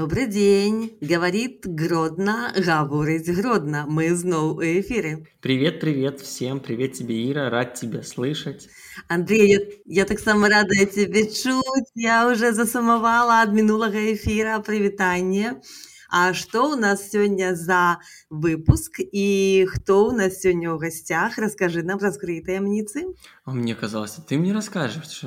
[0.00, 3.84] Добрый день, говорит Гродно, говорит Гродно.
[3.86, 5.26] Мы снова у эфире.
[5.42, 8.70] Привет, привет всем, привет тебе, Ира, рад тебя слышать.
[9.08, 11.90] Андрей, я, я так само рада тебе чуть.
[11.94, 15.60] Я уже засумовала от минулого эфира привитание.
[16.08, 17.98] А что у нас сегодня за
[18.30, 21.36] выпуск и кто у нас сегодня в гостях?
[21.36, 23.04] Расскажи нам, раскрой таемницы.
[23.44, 25.20] А мне казалось, ты мне расскажешь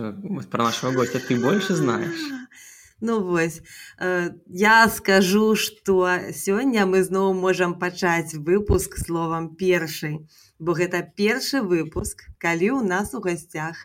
[0.49, 2.17] про нашего гостя, ты больше знаешь.
[3.03, 3.59] Ну вось
[3.99, 5.95] э, я скажу што
[6.31, 10.11] сёння мы зноў можам пачаць выпуск словам першы
[10.55, 13.81] бо гэта першы выпуск калі ў нас у гасцях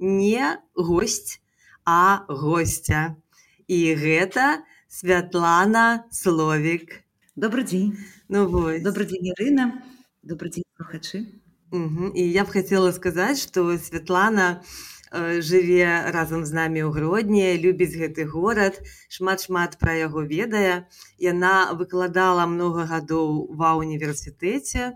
[0.00, 1.36] не госць
[1.84, 3.20] а гостя
[3.68, 7.04] і гэта святлана словік.
[7.36, 7.92] Добрый дзень
[8.32, 8.80] ну вось.
[8.80, 9.84] Добрый дзень Ірына.
[10.24, 11.28] Добрый дзень слухачы.
[11.72, 14.64] І я б хацела сказаць што святлана
[15.12, 18.80] жыве разам з намі ў гродні любіць гэты горад
[19.12, 20.88] шмат шмат пра яго ведае.
[21.20, 24.92] Яна выкладала много гадоў ва універсітэце э,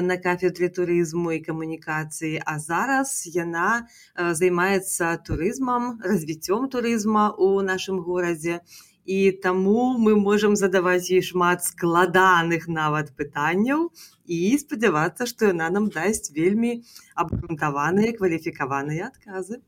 [0.00, 7.98] на кафедры турызму і камунікацыі а зараз яна э, займаецца турызмам развіццём турызма ў нашым
[8.06, 8.62] горадзе
[9.06, 13.88] і таму мы можам задаваць ёй шмат складаных нават пытанняў
[14.26, 16.82] і спадзявацца што яна нам дасць вельмі
[17.14, 19.62] абгрунтаваныя кваліфікаваныя адказы.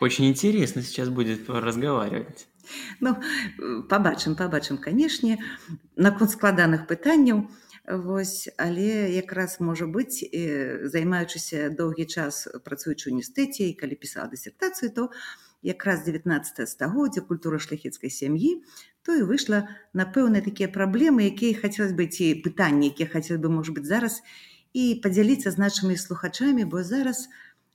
[0.00, 2.46] Очень интересно сейчас будет разговаривать.
[3.00, 3.16] Ну
[3.88, 5.40] побачым побачым канешне
[5.96, 7.48] наконт складаных пытанняў
[7.90, 10.22] Вось, але якраз можа быць
[10.94, 15.10] займаючыся доўгі час працуючы універсітэце і калі пісала дысертацыю то
[15.62, 18.62] якраз 19 стагоддзя культура шляхецкай сям'і
[19.02, 23.50] то і выйшла на пэўныя такія праблемы якія хацелось бы ці пытанні якія хацелось бы
[23.50, 24.22] можа быць зараз
[24.70, 27.26] і падзяліцца з нашымі слухачамі бо зараз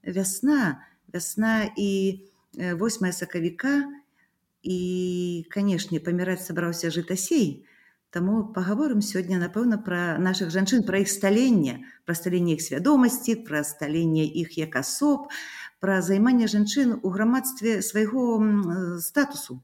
[0.07, 0.79] вясна
[1.11, 2.23] вясна і
[2.55, 3.83] 8 сакавіка
[4.63, 4.79] і
[5.51, 7.67] канешне паміраць сабраўся жытасей.
[7.67, 7.74] то
[8.11, 13.63] Таму пагаворым сёння, напэўна, пра нашых жанчын, пра іх сталенне, пра сталенне іх свядомасці, пра
[13.63, 15.27] сталенне іх як асоб,
[15.79, 18.39] пра займанне жанчын у грамадстве свайго
[19.03, 19.63] статусу,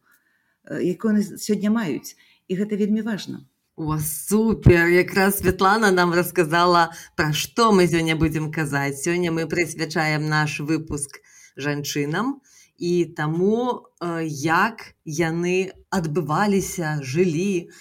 [0.67, 2.19] які яны сёння маюць.
[2.51, 3.47] І гэта вельмі важна.
[3.77, 4.91] О, супер!
[4.91, 8.99] Якраз Святлана нам расказала, пра што мы сёння будзем казаць.
[8.99, 11.23] Сёння мы прысвячаем наш выпуск
[11.55, 12.41] жанчынам
[12.77, 13.87] і таму,
[14.27, 17.71] як яны адбываліся, жылі,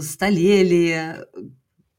[0.00, 0.82] сталелі,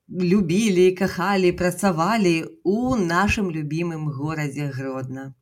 [0.10, 5.34] любілі, кахалі, працавалі ў нашым любімым горадзе гродна.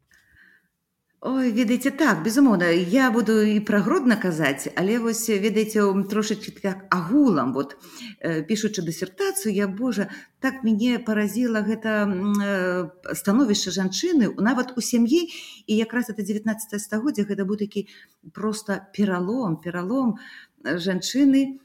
[1.23, 5.79] Ой, ведаеце так безумоўна я буду і пра гродна казаць але вось ведаеце
[6.11, 7.77] трошачки так агулам вот
[8.19, 10.09] э, пішучы дысертацыю я Божа
[10.43, 15.31] так мяне паразіла гэта э, становішча жанчыны нават у сям'і
[15.63, 17.87] і якраз это 19 стагоддзя гэта быў такі
[18.35, 20.19] просто пералом пералом
[20.59, 21.63] жанчыны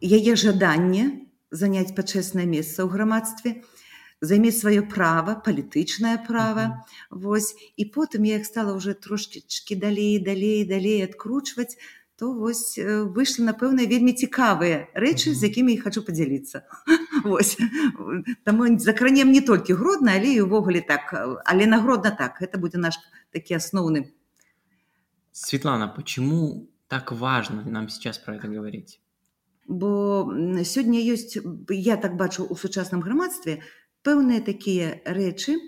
[0.00, 3.62] яе жаданне заняць пачэснае месца ў грамадстве,
[4.20, 6.64] займець сваё права, палітычнае права.
[6.64, 7.20] Mm -hmm.
[7.22, 11.78] Вось і потым я іх стала ўжо трошкічкі далей, далей, далей адкручваць,
[12.16, 12.78] то вось
[13.14, 15.34] выйшлі напэўна вельмі цікавыя рэчы, mm -hmm.
[15.34, 16.62] з якімі я хочу падзяліцца.
[18.44, 22.94] Таму закранем не толькі гродна, але і ўвогуле так, але нагродна так, гэта будзе наш
[23.30, 24.04] такі асноўны.
[25.32, 29.00] Светлана, почему так важно нам сейчас про это говорить?
[29.68, 30.24] Бо
[30.64, 31.36] сёння ёсць
[31.68, 33.60] я так бачу у сучасным грамадстве
[34.02, 35.60] пэўныя такія рэчы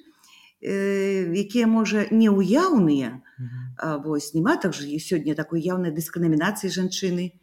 [0.65, 3.21] э, якія можа неўяўныя.
[4.05, 7.37] Вось няма так жа сёння такой яўнай дысканамінацыі жанчыны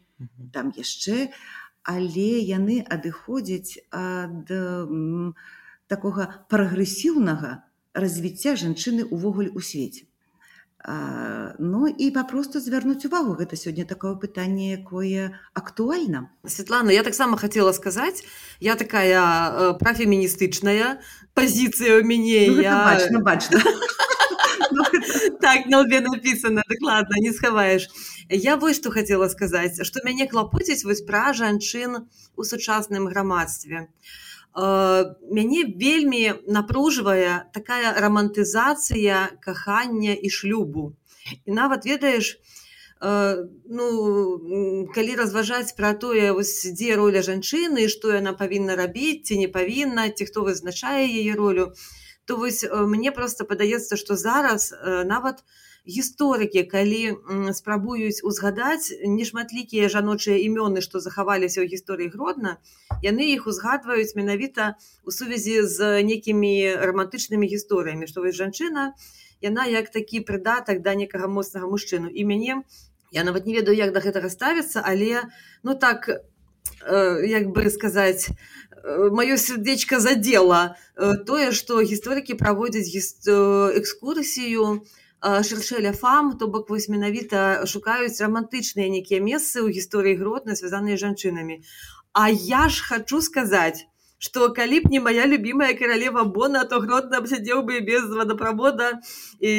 [0.52, 1.30] там яшчэ.
[1.86, 4.50] Але яны адыходзяць ад
[5.86, 7.62] такога прагрэсіўнага
[7.94, 10.07] развіцця жанчыны ўвогуле ў свеце
[10.86, 17.72] ну і папросту звярнуць увагу гэта сёння такое пытанне якое актуальна Светлана я таксама хотела
[17.72, 18.22] сказаць
[18.60, 21.02] я такая э, прафеміністычная
[21.34, 22.78] пазіцыя у мяне ну, я...
[22.86, 23.58] бачна бачна
[25.40, 26.62] так на лбе написано.
[26.68, 27.88] Дакладна не схаваеш
[28.30, 32.06] я вось што хотела сказаць што мяне клапоціць вось пра жанчын
[32.36, 34.27] у сучасным грамадстве а
[34.58, 40.94] мяне вельмі напружвае такая рамантызацыя кахання і шлюбу.
[41.46, 42.38] І нават ведаеш
[43.00, 49.46] ну калі разважаць пра тое вось дзе роля жанчыны што яна павінна рабіць ці не
[49.46, 51.70] павінна ці хто вызначае яе ролю
[52.26, 57.16] то вось мне просто падаецца што зараз нават у гісторыкі калі
[57.56, 62.58] спрабуюць узгадаць нешматлікія жаночыя імёны што захаваліся ў гісторыі гродна
[63.00, 64.76] яны іх узгадваюць менавіта
[65.08, 66.52] у сувязі з некімі
[66.92, 68.92] романтычнымі гісторыямі што вось жанчына
[69.40, 72.10] яна як такі прыдатак да некага моцнага мужчыну.
[72.10, 72.62] І мяне
[73.12, 75.24] я нават не ведаю як да гэтага ставіцца але
[75.62, 82.88] ну так э, як бы сказаць э, маё сердечко задела э, тое што гісторыкі праводзяць
[82.92, 83.28] гіст...
[83.28, 84.84] экскурсію
[85.22, 91.62] шершеля фам то бок вось менавіта шукаюць рамантычныя нейкія месцы ў гісторыі гротна звязаныя жанчынамі.
[92.12, 93.86] А я ж хочу сказаць
[94.18, 98.98] что калі б не моя любимая королева бона то гротно сядзеў бы без водопровода
[99.38, 99.50] і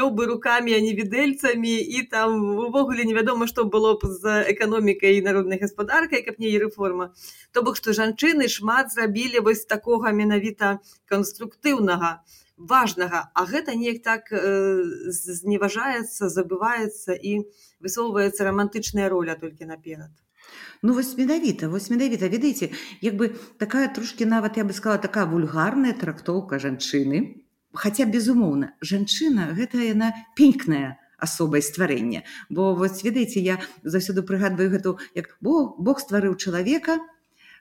[0.00, 5.20] еў бы руками а не відэльцамі і там увогуле невядома что было б з эканомікай
[5.20, 7.12] і народнай гаспадаркай каб не рэформа
[7.52, 12.24] то бок што жанчыны шмат зрабілі вось такога менавіта канструктыўнага
[12.58, 14.82] важнага а гэта неяк так э,
[15.14, 17.46] зневажаецца забываецца і
[17.80, 20.10] высоўваецца романтычная роля толькі наперад.
[20.82, 22.28] Ну вось менавіта вось менавіта.
[22.28, 22.70] Ведаеце
[23.00, 27.44] як бы такая трошки нават я бы сказала такая вульгарная трактоўка жанчыны.
[27.74, 34.98] Хаця безумоўна жанчына гэта яна пенькная асобай стварэння бо вось ведаеце я заўсёды прыгадваю гэту
[35.14, 36.98] як бог Бог стварыў чалавека.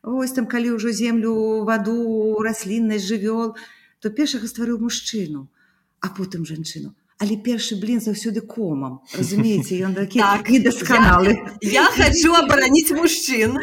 [0.03, 3.57] Ось там калі ўжо землю ваду расліннасць жывёл
[3.99, 5.47] то першага стварыў мужчыну
[6.05, 9.77] а потым жанчыну але першы блин заўсёды комам разумееце?
[9.81, 11.33] Ён такі так, недасканалы.
[11.61, 13.57] Я, я хочу абараніць мужчын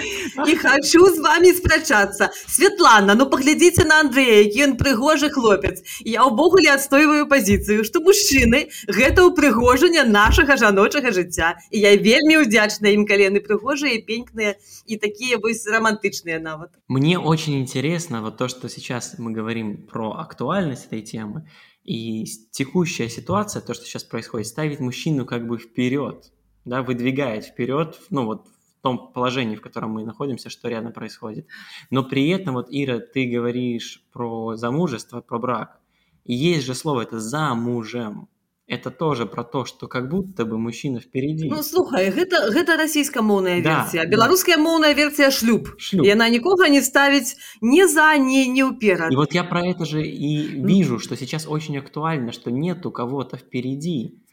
[0.46, 2.30] і хочу з вами спрачацца.
[2.34, 5.82] Светлана ну паглядзіце на Андрея ён прыгожы хлопец.
[6.02, 11.54] Я ўвогуле адстойваю пазіцыю што мужчыны гэта ўпрыгожанне нашага жаночага жыцця.
[11.70, 16.74] І я вельмі удзячна ім калены прыгожыя пенькныя і такія вось романтычныя нават.
[16.88, 21.46] Мне очень интересно вот то что сейчас мы говорим про актуальность этой темы.
[21.46, 26.32] И текущая ситуация, то, что сейчас происходит, ставит мужчину как бы вперед,
[26.64, 31.46] да, выдвигает вперед, ну вот в том положении, в котором мы находимся, что рядом происходит.
[31.90, 35.80] Но при этом, вот, Ира, ты говоришь про замужество, про брак.
[36.24, 38.28] И есть же слово это «замужем»
[38.66, 41.48] это тоже про то, что как будто бы мужчина впереди.
[41.50, 44.04] Ну, слухай, гэта, гэта расійскамоўная версія.
[44.04, 44.62] Да, Беларуская да.
[44.62, 45.68] моўная версія шлюб.
[45.78, 46.06] шлюб.
[46.06, 49.12] Яна нікога не ставіць ни за, ни ўперад.
[49.12, 53.36] И вот я про это же и вижу, что сейчас очень актуально, что нету кого-то
[53.36, 54.23] впереди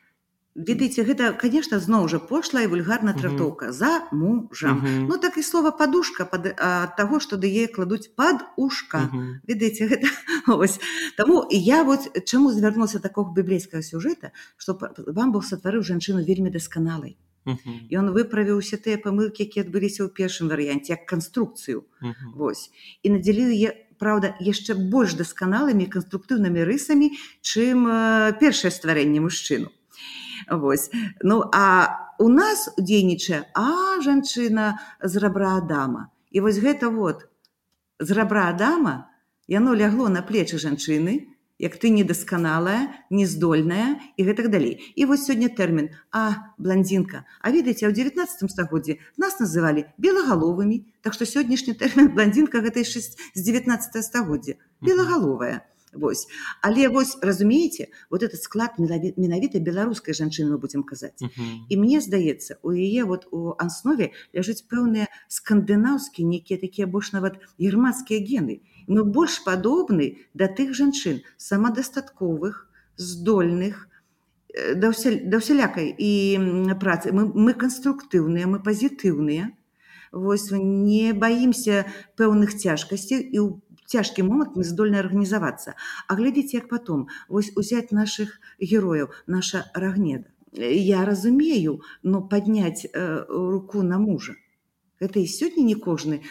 [0.55, 4.83] ведаеце гэта конечно зноў жа пошлая вульгарна трактоўка за мужам.
[5.07, 9.07] Ну так і слова падушка под ад таго што дае кладуць под ушка
[9.47, 10.07] ведаеце гэта
[10.47, 10.79] ось.
[11.17, 14.77] Таму і я вот чаму звярнулася такого біблейскага сюжэта што
[15.07, 17.17] вам бог сатварыў жанчыну вельмі дасканалай.
[17.89, 21.87] Ён выправіў усе тыя памылкі якія адбыліся ў першым варыянце як канструкцыю.
[22.35, 22.69] Вось.
[23.01, 27.11] І надзялі яе Праўда, яшчэ больш дасканалымі канструктыўнымі рысамі,
[27.45, 29.69] чым э, першае стварэнне мужчыну.
[30.49, 30.89] Вось.
[31.21, 36.09] Ну а у нас дзейнічае а жанчына з рабра Адама.
[36.31, 37.27] І вось гэта вот
[37.99, 39.09] з рабра Адама
[39.47, 41.27] яно лягло на плечы жанчыны,
[41.61, 44.81] як ты недасканалая, нездольная і гэтак далей.
[44.95, 47.25] І вось сёння тэрмін а бландзінка.
[47.41, 53.41] А ведаеце, ў 19 стагоддзе нас называлі белагаловымі, Так што сённяшні тэрмін бландзінка гэта з
[53.41, 55.65] 19 стагоддзя белагаловая.
[55.93, 56.27] Вось.
[56.61, 61.67] Але вось разумееце вот этот склад менавіта беларускай жанчыны мы будзем казаць uh -huh.
[61.67, 67.39] і мне здаецца у яе вот у аснове ляжыць пэўныя скандынаўскія нейкія такія больш нават
[67.59, 73.89] германскія гены мы больш падобны да тых жанчын самадастатковых здольных
[74.53, 76.11] э, да, ўся, да ўсялякай і
[76.79, 79.51] працы мы, мы канструктыўныя мы пазітыўныя
[80.11, 81.85] Вось не баімся
[82.19, 83.47] пэўных цяжкасцей і ў
[83.91, 85.75] цяжкі момант мы здольны арганізавацца
[86.07, 87.07] А глядзіце як потом.
[87.27, 90.31] Вось узять наших герояў наша рагнеда.
[90.53, 94.35] Я разумею но падняць э, руку на мужа.
[95.01, 96.21] Это і сёння не кожны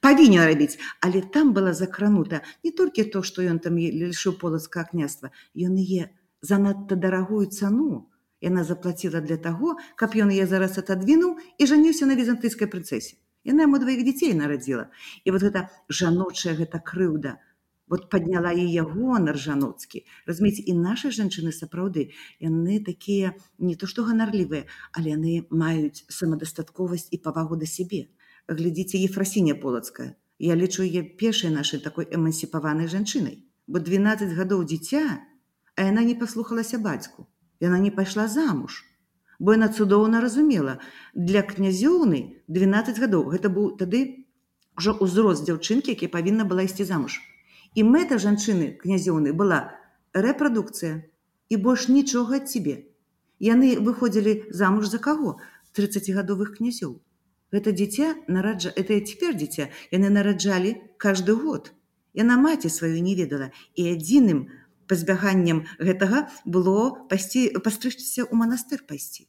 [0.00, 0.78] павінен рабіць.
[1.00, 6.08] Але там была закранута не толькі то што ён там лішыў полацка княства ён е
[6.40, 8.08] занадта дарагую цану
[8.40, 13.18] яна заплаціла для таго каб ён я зараз отодвинуў і жаніўся на візантыйскай прынцэсе
[13.48, 14.88] Яна яму дваіх дзяцей нарадзіла.
[15.24, 17.38] І вот гэта жаночая гэта крыўда
[17.88, 20.04] вот падняла яе гонар жаноцкі.
[20.28, 22.12] Разумееце, і нашы жанчыны сапраўды
[22.44, 28.06] яны такія не то што ганарлівыя, але яны маюць самадастатковасць і павагу да сябе.
[28.48, 30.14] Глядзіце ефрасіня полацкая.
[30.38, 35.24] Я лічу яе першай нашай такой эмансіпаванай жанчынай, бо 12 гадоў дзіця,
[35.74, 37.26] а яна не паслухалася бацьку.
[37.60, 38.84] Яна не пайшла замуж
[39.38, 40.78] бо яна цудоўна разумела.
[41.14, 43.30] Для князёўны 12 гадоў.
[43.34, 44.28] Гэта быў тады
[44.78, 47.18] ўжо ўзрост дзяўчынкі які павінна была ісці замуж.
[47.74, 49.74] І мэта жанчыны князёўны была
[50.14, 51.02] рэпрадукцыя
[51.48, 52.88] і больш нічога ад цябе
[53.38, 55.38] яны выходзілі замуж за каго?
[55.78, 56.98] 30гадовых князёў.
[57.54, 59.70] Гэта дзіця нараджа это цяпер дзіця.
[59.94, 61.72] Яны нараджалі каждый год.
[62.14, 63.50] Яна маці сваю не ведала.
[63.78, 64.50] І адзіным
[64.88, 69.28] пазбяганнем гэтага было пайсці пастрычся ў манастыр пайсці.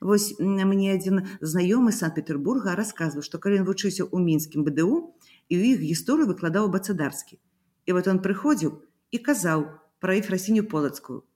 [0.00, 5.14] Вось мне адзін знаёмы санкт-петербурга расказваў што калі ён вучыўся ў мінскім бДУ
[5.50, 7.38] і ў іх гісторыю выкладаў бацадарскі.
[7.86, 8.78] І вот он прыходзіў
[9.10, 9.66] і казаў
[9.98, 11.26] пра ефрасіню полацкую.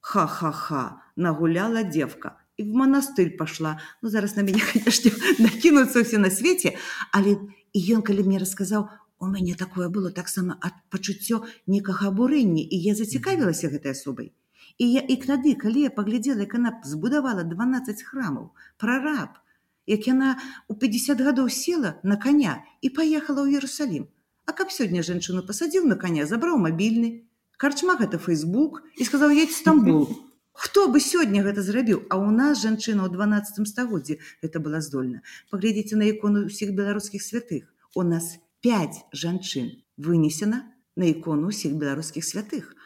[0.00, 4.62] Ха-ха-ха нагуляла девка і в манастырь пашла ну зараз на мяне
[5.44, 6.74] накінуцца ўсе на свеце
[7.12, 7.38] але
[7.72, 8.90] ён калі мне расказаў
[9.22, 11.42] у мяне такое было таксама ад пачуццё
[11.74, 14.32] некага абурэння і я зацікавілася гэтай асобай
[14.78, 18.50] і я і тады калі я паглядзела як яна збудавала 12 храмаў
[18.82, 19.38] прараб
[19.86, 20.34] як яна
[20.68, 24.10] у 50 гадоў села на коня і паехала ў Ерусалім
[24.44, 27.10] А каб сёння жанчыну пасадзіў на коня забраў мабільны
[27.62, 30.08] карчма гэта фейсбук і сказаў едь стамбул.
[30.52, 35.22] Хто бы сёння гэта зрабіў а у нас жанчына ў 12 стагоддзі это была здольна
[35.54, 37.70] паглядзіце на ікону ўсіх беларускіх святых.
[37.94, 40.62] У нас 5 жанчын вынесена
[40.96, 42.78] на ікону ўсіх беларускіх святых.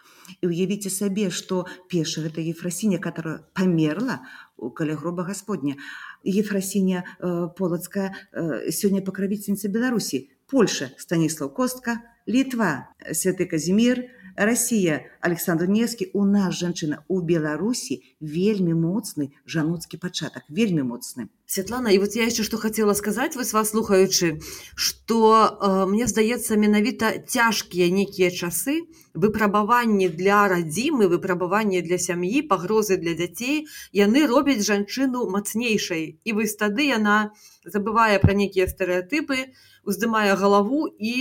[0.42, 4.24] І ўявіце сабе, што пеша гэта ефрасіня, которая памерла
[4.56, 5.76] у каля гроба Господня.
[6.24, 15.68] Ефрасіня э, полацкая э, сёння пакравіцельніца Беларусі, Польша, Станіслав Костка, Літва, святы Казімир, Расія Александр
[15.68, 21.30] Нескі у нас жанчына у Беларусі вельмі моцны жануцкі пачатак вельмі моцны.
[21.46, 24.42] Святлана і вот я яшчэ што хацела сказаць вось вас слухаючы
[24.74, 33.00] што э, мне здаецца менавіта цяжкія нейкія часы выпрабаванні для радзімы выпрабаванні для сям'і пагрозы
[33.00, 33.64] для дзяцей.
[33.96, 36.20] Яны робяць жанчыну мацнейшай.
[36.24, 37.32] І вось тады яна
[37.64, 39.48] забывае пра нейкія стэеатыпы
[39.86, 41.14] уздымае галаву і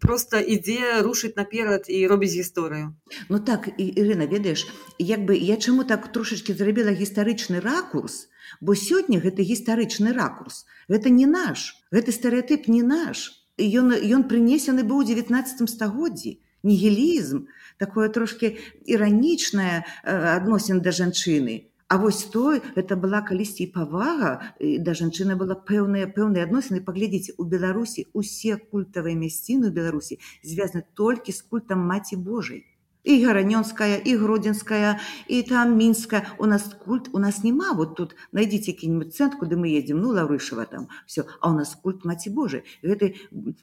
[0.00, 2.94] просто ідзе рушыць наперад і робіць гісторыю.
[3.28, 4.66] Ну так Ірына ведаеш
[4.98, 8.28] як бы я чаму так трошачки зрабіла гістарычны ракурс?
[8.60, 13.46] Бо сёння гэты гістарычны ракурс гэта не наш гэты стэеатып не наш.
[13.58, 16.42] Ён ён прынесены быў у 19 стагоддзі.
[16.66, 17.46] Нігілізм
[17.78, 24.90] такое трошки іранічнае адносін да жанчыны А вось той это была калісьці і павага да
[24.90, 26.82] жанчыны была пэўныя пэўныя адносіны.
[26.82, 32.66] Паглядзіце у беларусі усе культавыя мясціны беларусі звязаны толькі з культам маці Божай.
[33.06, 34.98] І гаранёнская і гродзенская
[35.30, 36.26] і там мінская.
[36.42, 37.70] У нас культ у нас няма.
[37.78, 40.02] Вот тут найдзіце які-нибудь цэнт куды мы едзем.
[40.02, 42.66] Ну лаврышава там все а у нас культ маці Божай.
[42.82, 43.14] Гэты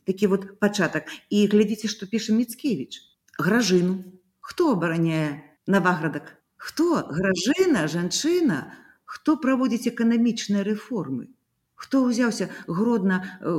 [0.08, 1.12] такі вот пачатак.
[1.28, 3.04] І глядзіце што піша міцкевич
[3.36, 4.00] гражыну.
[4.40, 8.58] Хто абараняе наваградак Хто гражына, жанчына,
[9.04, 11.28] хто праводзіць эканамічныя рэформы?
[11.76, 13.52] Хто ўзяўся гродна э,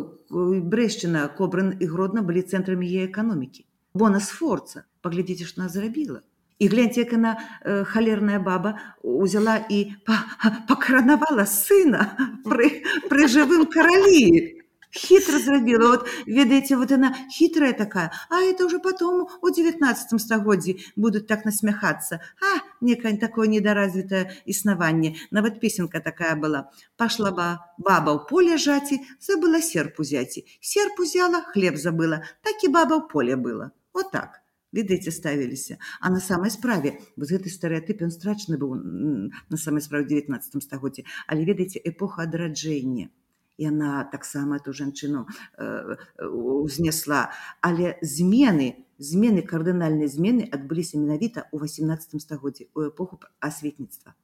[0.73, 3.68] брэшчына, кобран і гродна былі цэнтрамі яе эканомікі.
[3.92, 6.25] Бона сфорца, паглядзіце, што нас зрабіла.
[6.56, 12.08] І гляньце, як яна э, халерная баба узяла і пакаранавала сына
[12.49, 12.73] пры,
[13.12, 14.63] пры жывым каралі
[14.94, 18.12] хитро зрабіла вот ведаеце вот она хитрая такая.
[18.30, 25.16] А это уже потом у девятнадцатом стагоддзі будут так насмяхаться а некае такое недоразвитое існаванне
[25.30, 26.70] нават песенка такая была.
[26.96, 32.22] Пошла ба баба ў поле жаці забыла серп узяці серп узяла хлеб забыла.
[32.42, 34.40] Так і баба ў поле было вот так.
[34.74, 40.06] Ведаеце ставіліся а на самой справе вот гэты стэеатып ён страчны быў на самой справе
[40.06, 43.10] 19 стагоддзе але ведаеце эпоха адраджэння
[43.58, 45.26] яна таксама эту жанчыну
[45.58, 47.30] э, узнесла.
[47.61, 54.14] Але змены змены кардынальнай змены адбыліся менавіта ў 18 стагоддзі у эпоху асветніцтва.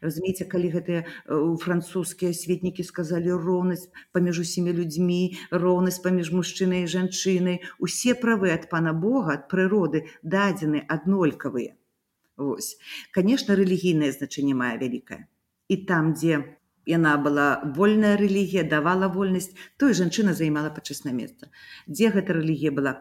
[0.00, 1.06] Разумееце калі гэтыя э,
[1.60, 8.70] французскія асветнікі сказалі роўнасць паміж усімі людзьмі роўнасць паміж мужчынай і жанчынай усе правы ад
[8.70, 11.74] пана Бога ад прыроды дадзены аднолькавыя.
[12.36, 12.78] Вось.
[13.14, 15.26] Конечно рэлігійнае значэнне мае вялікае.
[15.68, 21.50] І там дзе яна была вольная рэлігія давала вольнасць той жанчына займала пачэсна месца.
[21.88, 23.00] Дзе гэта рэлігія была?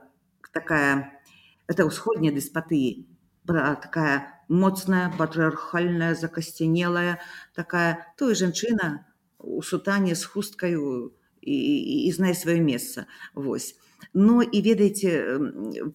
[0.54, 1.20] Такая
[1.68, 3.08] это ўсходняя дыспатыі
[3.44, 7.20] была такая моцная патрыархальная закасцянелая
[7.56, 8.14] такая.
[8.18, 9.06] Той жанчына
[9.40, 13.08] у сутане з хусткаю і, і, і знае сваё месца.
[13.36, 13.76] Восьось
[14.14, 15.40] но і ведаеце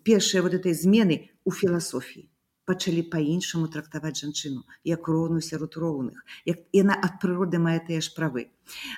[0.02, 2.28] першыя вот этой змены у філасофіі
[2.68, 8.12] пачалі па-іншаму трактаваць жанчыну як роўную сярод роўных як яна ад прыроды мае тыя ж
[8.16, 8.48] правы.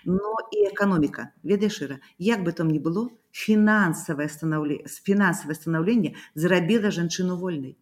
[0.04, 1.30] Но і эканоміка.
[1.42, 7.76] Ведаешыра як бы там ні было фінансавае станаўле фінансавае станаўленне зрабіла жанчыну вольнай.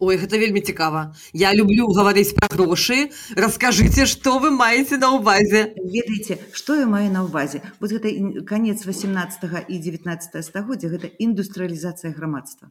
[0.00, 1.14] Ой гэта вельмі цікава.
[1.32, 3.10] Я люблю гаварыць пра грошы.
[3.36, 5.74] Расскажыце што вы маеце на ўвазе.
[5.76, 7.62] Ведаеце што я маю на ўвазе?
[7.80, 8.08] Вот гэта
[8.48, 12.70] конец 18 і 19 стагоддзя гэта індустрыялізацыя грамадства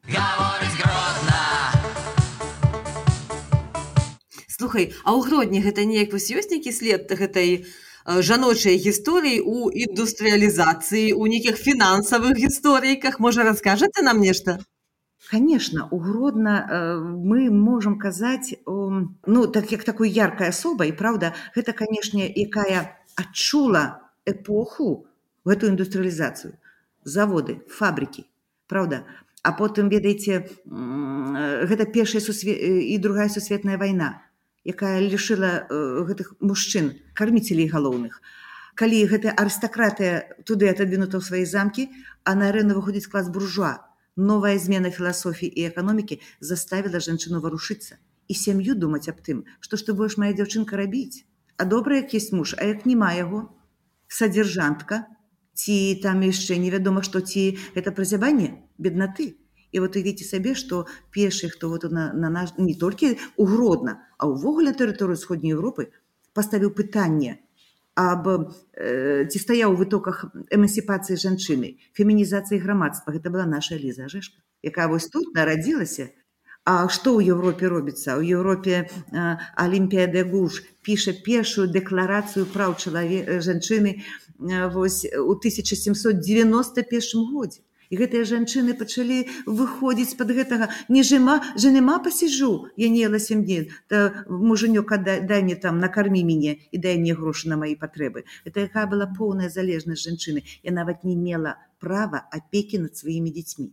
[4.62, 9.74] Слухай, а ў гродні гэта неяк вось ёсць нейкі след гэтай э, жаночай гісторыі у
[9.74, 14.62] індустрыялізацыі, у нейкіх фінансавых гісторыйках, можа раскажаце нам нешта?
[15.32, 21.34] конечно у гродна э, мы можем казаць ну так як такой яркая асоба і праўда
[21.58, 25.10] гэта канешне якая адчула эпоху
[25.46, 26.54] гэтую індустрыялізацыю
[27.04, 28.30] заводы фабрики
[28.68, 29.06] правда?
[29.42, 32.54] А потым ведаеце гэта першая сусве...
[32.94, 34.22] і другая сусветная вайна
[34.66, 38.22] якая лішыла гэтых мужчын карміцелей галоўных.
[38.76, 41.90] Калі гэтая арыстакратыя туды отодвинута ў свае замкі
[42.24, 43.82] а на арену выходзіць клас буржуа
[44.16, 47.98] новая змена філасофіі і эканомікі заставіла жанчыну варушыцца.
[48.28, 51.26] І сям'ю думаць аб тым што ж ты будешь моя дзяўчынка рабіць?
[51.58, 53.50] А добра як есть муж а як няма яго?
[54.08, 55.08] Садзержантка?
[55.54, 59.41] Ці там яшчэ невядома што ці гэта празябанне беднаты
[59.72, 64.28] і вот увіце сабе што першы хто вот на, на наш не толькі угродна а
[64.32, 65.92] ўвогуле тэрыторыю сходняй Европы
[66.34, 67.40] паставіў пытанне
[67.96, 74.40] аб э, ці стаяў у вытоках эмансіпацыі жанчыны фемінізацыі грамадства гэта была наша ліза жешка
[74.64, 76.12] якая вось тут нарадзілася
[76.64, 78.86] А што ў Еўропе робіцца у Еўропе
[79.58, 84.06] алімпія де гуш піша першую дэкларацыю праў чалаве жанчыны
[84.70, 90.70] вось у 1791 годзе і гэтыя жанчыны пачалі выходзіць под гэтага.
[90.90, 93.70] Не жыма жанема пасіжу я не ела сем дней.
[94.28, 98.24] Мужанёка дай, дай мне там накармі мяне і дай мне грошы на мои патрэбы.
[98.46, 100.48] Это якая была поўная залежнасць жанчыны.
[100.64, 103.72] Я нават не мела права апекі над сваімі дзецьмі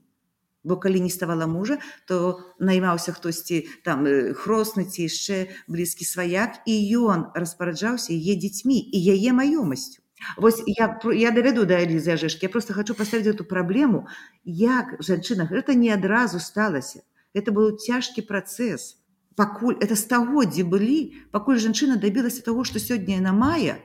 [0.64, 5.38] бо калі не ставала мужа то наймаўся хтосьці там хросны ці яшчэ
[5.70, 10.02] блізкі сваяк і ён распараджаўся яе дзецьмі і яе маёмасцю
[10.36, 12.46] Вось я, я давяду да Элізы Ажэшкі.
[12.46, 14.06] Я просто хочу паставіць эту праблему,
[14.44, 17.02] як жанчына гэта не адразу сталася.
[17.34, 18.98] Это быў цяжкі працэс.
[19.38, 23.78] Пакуль это стагоддзі былі, пакуль жанчына дабілася таго, што сёння яна мае,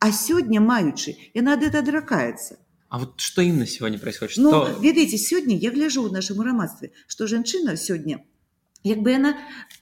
[0.00, 2.56] а сёння маючы, яна ад это адракаецца.
[2.88, 4.36] А вот что именно сегодня происходит?
[4.38, 4.80] Ну, что...
[4.80, 8.24] ведаеце, сёння я гляжу ў нашым грамадстве, што жанчына сёння,
[8.84, 9.36] як бы яна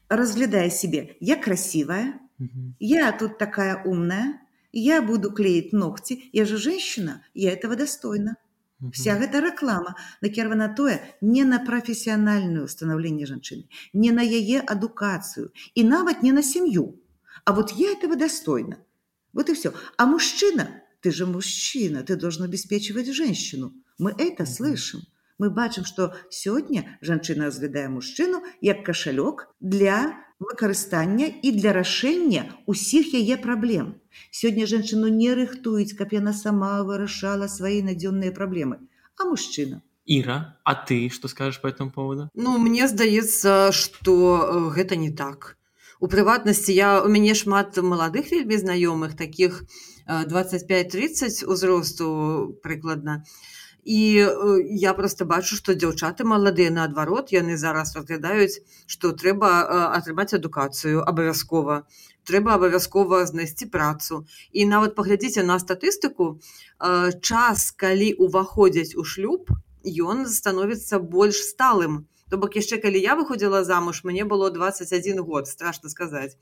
[0.08, 2.74] разглядае сябе, я красивая, угу.
[2.80, 4.40] я тут такая умная,
[4.80, 8.36] я буду клеить ногти, я же женщина, я этого достойна.
[8.92, 15.84] Вся эта реклама накіравана тое не на прафесіянальную становленне жанчыны, не на яе адукацыю і
[15.84, 17.00] нават не на сям'ю.
[17.44, 18.78] А вот я этого достойна.
[19.32, 19.72] Вот и все.
[19.96, 23.72] А мужчина, ты же мужчина, ты должен обеспечивать женщину.
[23.98, 25.00] Мы это слышим.
[25.38, 30.14] Мы бачым, што сёння жанчына разглядае мужчыну як кашалёк для
[30.50, 33.96] выкарыстання і для рашэння ўсіх яе праблем.
[34.30, 38.78] Сёння жанчыну не рыхтуюць, каб яна сама вырашала свае надзённыя праблемы,
[39.18, 39.82] а мужчына.
[40.06, 42.28] Ира, а ты что скажешь по этому поводу?
[42.34, 45.56] Ну, мне здаецца, што э, гэта не так.
[46.00, 49.64] У прыватнасці я у мяне шмат маладых вельмі знаёмых таких
[50.06, 53.24] 25-30 узросту прыкладна
[53.84, 59.80] і э, я просто бачу што дзяўчаты маладыя наадварот яны зараз разглядаюць што трэба э,
[60.00, 61.84] атрымаць адукацыю абавязкова
[62.24, 64.24] трэба абавязкова знайсці працу.
[64.52, 66.40] І нават паглядзіце на статыстыку
[66.80, 69.52] э, час калі уваходзяць у шлюб
[69.84, 72.08] ён становіцца больш сталым.
[72.32, 76.32] То бок яшчэ калі я выходзіла замуж мне было 21 год страшно сказаць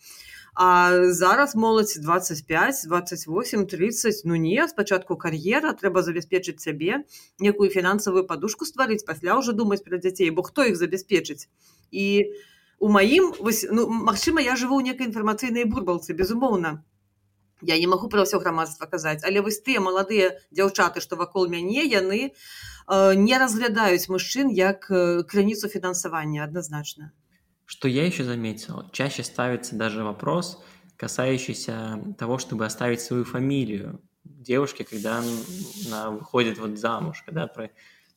[0.55, 7.05] А зараз моладзь 25, 28, 30, ну не, спачатку кар'ера, трэба забяспечыць сябе,
[7.41, 11.49] некую фінансавую падушку стварыць, пасля ўжо думаць пра дзяцей, бо хто іх забяспечыць.
[11.88, 12.37] І
[12.79, 13.33] у маім,
[13.73, 16.85] ну, магчыма, я жыву ў некай інфармацыйнай бурбалцы, безумоўна.
[17.62, 21.87] Я не магу пра ўсё грамадства казаць, але вось тыя маладыя дзяўчаты, што вакол мяне,
[21.88, 22.33] яны э,
[23.17, 27.15] не разглядаюць мужчын як э, крыніцу фінансавання адназначна.
[27.73, 30.63] Что я еще заметил, чаще ставится даже вопрос,
[30.99, 35.23] касающийся того, чтобы оставить свою фамилию девушке, когда
[35.87, 37.71] она выходит вот замуж, когда про...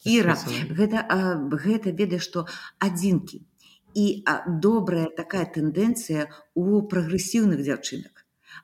[0.04, 0.36] Ира,
[0.70, 1.08] гэта,
[1.50, 2.48] гэта ведае, што
[2.80, 3.48] адзінкі.
[3.96, 8.15] І добрая такая тэндэнцыя у прагрэсіўных дзяўчынак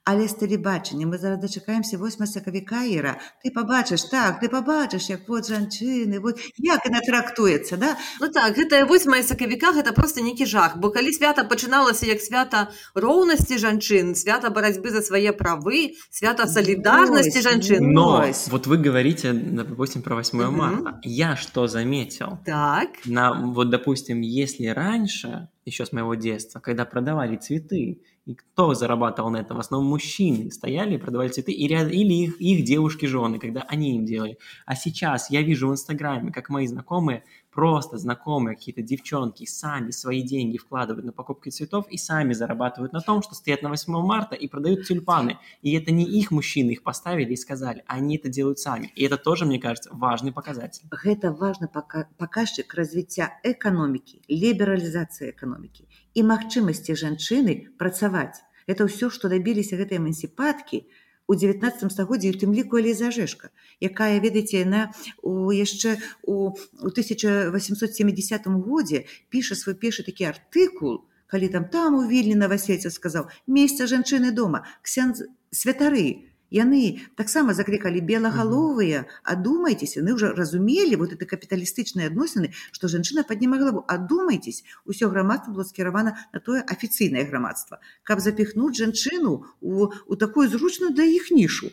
[0.03, 5.27] але з тэлебачання мы зараз дачакаемся 8 сакавіка іра ты побачыш так ты побачыш як
[5.27, 7.97] вот жанчыны вот як она трактуецца да?
[8.19, 10.77] Ну так гэта 8 сакавіка гэта просто нейкі жах.
[10.77, 17.41] Бо калі свята пачыналася як свята роўнасці жанчын свята барацьбы за свае правы свята солідарнасці
[17.41, 17.79] жанчын.
[17.81, 20.99] Но вот вы говорите допустим про 8 марта.
[21.03, 22.39] Я что заметил?
[22.45, 22.89] Так.
[23.05, 29.31] На вот допустим если раньше еще с моего детства когда продавали цветы и кто зарабатывал
[29.31, 29.57] на этом?
[29.57, 34.05] В основном мужчины стояли и продавали цветы, или, или их, их девушки-жены, когда они им
[34.05, 34.37] делали.
[34.65, 40.21] А сейчас я вижу в Инстаграме, как мои знакомые просто знакомые какие-то девчонки сами свои
[40.21, 44.35] деньги вкладывают на покупки цветов и сами зарабатывают на том, что стоят на 8 марта
[44.35, 45.37] и продают тюльпаны.
[45.61, 48.91] И это не их мужчины их поставили и сказали, они это делают сами.
[48.95, 50.83] И это тоже, мне кажется, важный показатель.
[51.03, 58.43] Это важный показчик развития экономики, либерализации экономики и магчымасці женщины працаваць.
[58.67, 60.85] Это все, что добились этой эмансіпаткі,
[61.31, 64.91] у 19 стагоддзі у тым ліку Эліза Жэшка, якая ведаеце яна
[65.23, 65.95] у яшчэ
[66.27, 66.51] у,
[66.83, 72.91] у 1870 годзе піша свой першы такі артыкул, калі там там у вільні на васельце
[72.91, 75.15] сказаў месца жанчыны дома ксян
[75.55, 83.23] святары яны таксама заклікалі белагаловыя адумайцеся яны ўжо разумелі вот это капіталістычныя адносіны што жанчына
[83.23, 83.83] падніма галаву.
[83.87, 90.49] Адумайцесь усё грамадства было скіравана на тое афіцыйнае грамадства каб запіхнуць жанчыну у, у такую
[90.49, 91.71] зручную для іх нішу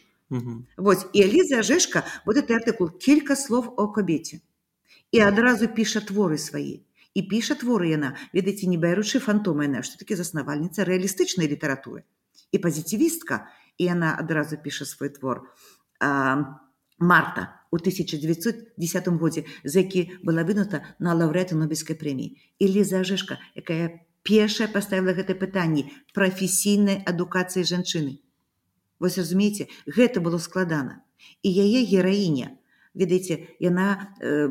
[0.77, 4.41] Вось і Эліза Жэшка вот это артыкул кілька слов о кабеце.
[5.13, 6.85] І адразу піша творы свае.
[7.17, 12.05] І піша творы яна ведаеце не бяручы фантома яна што такі заснавальніца рэалістычнай літаратуры.
[12.53, 15.47] І пазіцівістка і яна адразу піша свой твор
[16.99, 23.39] марта у 1910 годзе за які была вынута на лаўрэты нобельскай прэміі і ліза жешка
[23.55, 28.19] якая першая паставіла гэта пытанне прафесійнай адукацыі жанчыны
[28.99, 31.03] вось разумееце гэта было складана.
[31.43, 32.55] І яе гераіня
[32.95, 34.51] ведаеце яна э,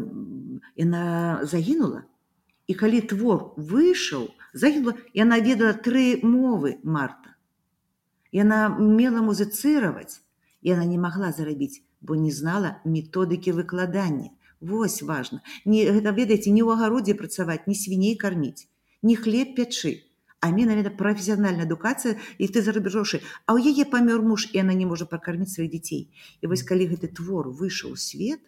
[0.75, 2.03] яна загінула.
[2.67, 7.35] І калі твор выйшаў загінула яна ведала тры мовы марта
[8.33, 10.19] Яна мела музыцыраваць.
[10.61, 14.33] Яна не магла зарабіць, бо не знала методыкі выкладання.
[14.59, 15.41] Вось важна.
[15.65, 18.67] Не, гэта ведаеце, не ў агародзе працаваць, не свіней карміць,
[19.03, 20.03] не хлеб пячы.
[20.39, 24.85] А менавіта прафесіянальная адукацыя і ты зарабіжошы, а ў яе памёр муж і яна не
[24.85, 26.13] можа пракарміць сваіх дзяцей.
[26.41, 28.41] І вось калі гэты твор выйшаў свет,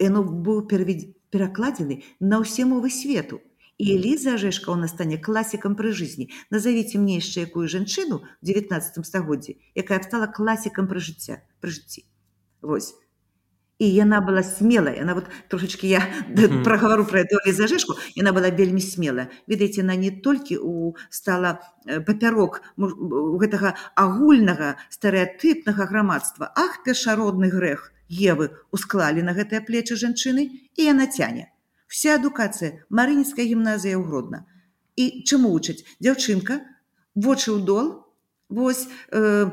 [0.00, 3.40] яно быў перакладзены на ўсе мовы свету.
[3.80, 6.28] И Элиза Ожешка у нас стане классиком при жизни.
[6.50, 12.04] Назовите мне еще якую женщину в 19 стагоддзі, якая стала классиком при жыцця, при жыцці.
[12.60, 12.94] Вось.
[13.78, 15.00] І яна была смелая.
[15.00, 16.64] Она вот трошечки я mm -hmm.
[16.64, 19.28] проговорю про эту Элиза Ожешку, яна была вельмі смелая.
[19.48, 22.62] Видите, она не толькі у стала э, папярок
[23.40, 26.52] гэтага агульнага стэрэатыпнага грамадства.
[26.56, 31.48] Ах, першародны грэх Евы усклалі на гэтыя плечы жанчыны і яна цяне
[31.90, 34.46] вся адукацыя марынецкая гімназія ў гродна.
[34.94, 35.82] І чаму вучаць?
[35.98, 36.62] Дзяўчынка
[37.18, 38.06] вочы ў дол
[38.46, 39.50] вось э,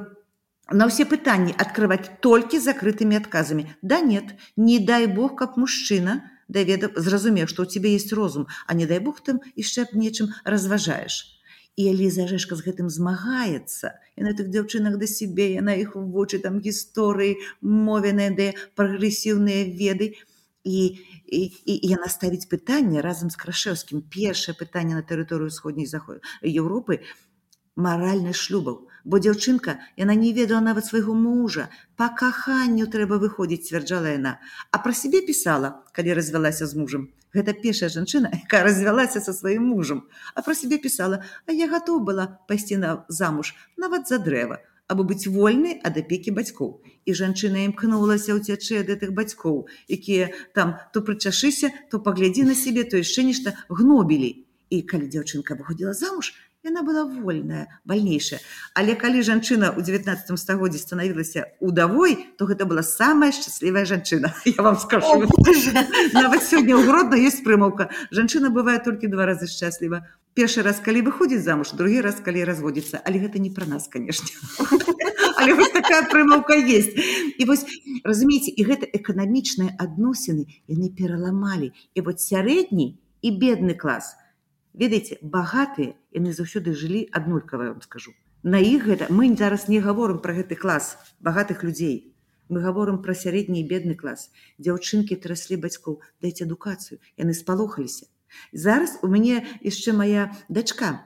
[0.70, 3.66] на ўсе пытанні открываць толькі закрытымі адказамі.
[3.82, 8.78] Да нет не дай бог каб мужчына даведа зразумеў што ў цябе есть розум а
[8.78, 11.34] не дай бог там яшчэ б нечым разважаеш.
[11.78, 16.38] І Ліза жэшка з гэтым змагаецца і на тых дзяўчынах да сябе яна іх вочы
[16.42, 20.14] там гісторыі мовеныя да прагрэсіўныя веды.
[20.14, 20.37] і
[20.68, 27.02] і, і яна ставіць пытанне разам з крашэўскім першае пытанне на тэрыторыю ўсходняй заход Еўропы
[27.78, 31.70] маральных шлюбаў бо дзяўчынка яна не ведала нават свайго мужа.
[31.96, 34.38] Па каханню трэба выходзіць сцвярджала яна
[34.72, 39.70] а пра сябе пісала калі развялася з мужам гэта першая жанчына якая развялася са сваім
[39.74, 40.04] мужам
[40.36, 43.54] а пра сябе пісала а я гатова была пайсці на замуж.
[43.78, 46.82] Нават за дрэва або быць вольнай ад апекі бацькоў.
[47.08, 52.84] І жанчына імкнулася ўцячы ад гэтых бацькоў якія там то прычашыся то паглядзі на сябе
[52.84, 54.32] то яшчэ нешта гнобілі.
[54.68, 56.36] І калі дзяўчынка выходзіла замуж
[56.68, 58.40] яна была вольная вальнейшая
[58.76, 64.62] але калі жанчына ў 19 стагоддзі станавілася удавой то гэта была самая шчаслівая жанчына я
[64.62, 65.24] вам скажу.
[66.14, 70.04] Нават сёння ў гродна есть прымаўка жанчына бывае толькі два разы шчасліва
[70.38, 74.28] першы раз калі выходзіць замуж другі раз калі разводзіцца але гэта не пра нас конечно.
[75.38, 76.98] Але вось такая прымаўка есть.
[77.38, 77.66] І вось
[78.04, 84.18] разумееце і гэта эканамічныя адносіны яны пераламалі і вот сярэдні і бедны клас
[84.78, 88.14] ведаеце багатыя яны заўсёды жылі аднолькава вам скажу.
[88.44, 92.14] На іх гэта мы зараз не гаворым про гэты клас багатых людзей.
[92.48, 94.30] Мы гаворым пра сярэдні бедны клас.
[94.62, 98.08] Дзяўчынкі траслі бацькоў дайце адукацыю яны спалохаліся.
[98.54, 101.02] Зараз у мяне яшчэ моя дачка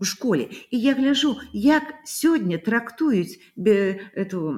[0.00, 0.48] у школе.
[0.70, 4.54] І я гляжу як сёння трактуюць бе, эту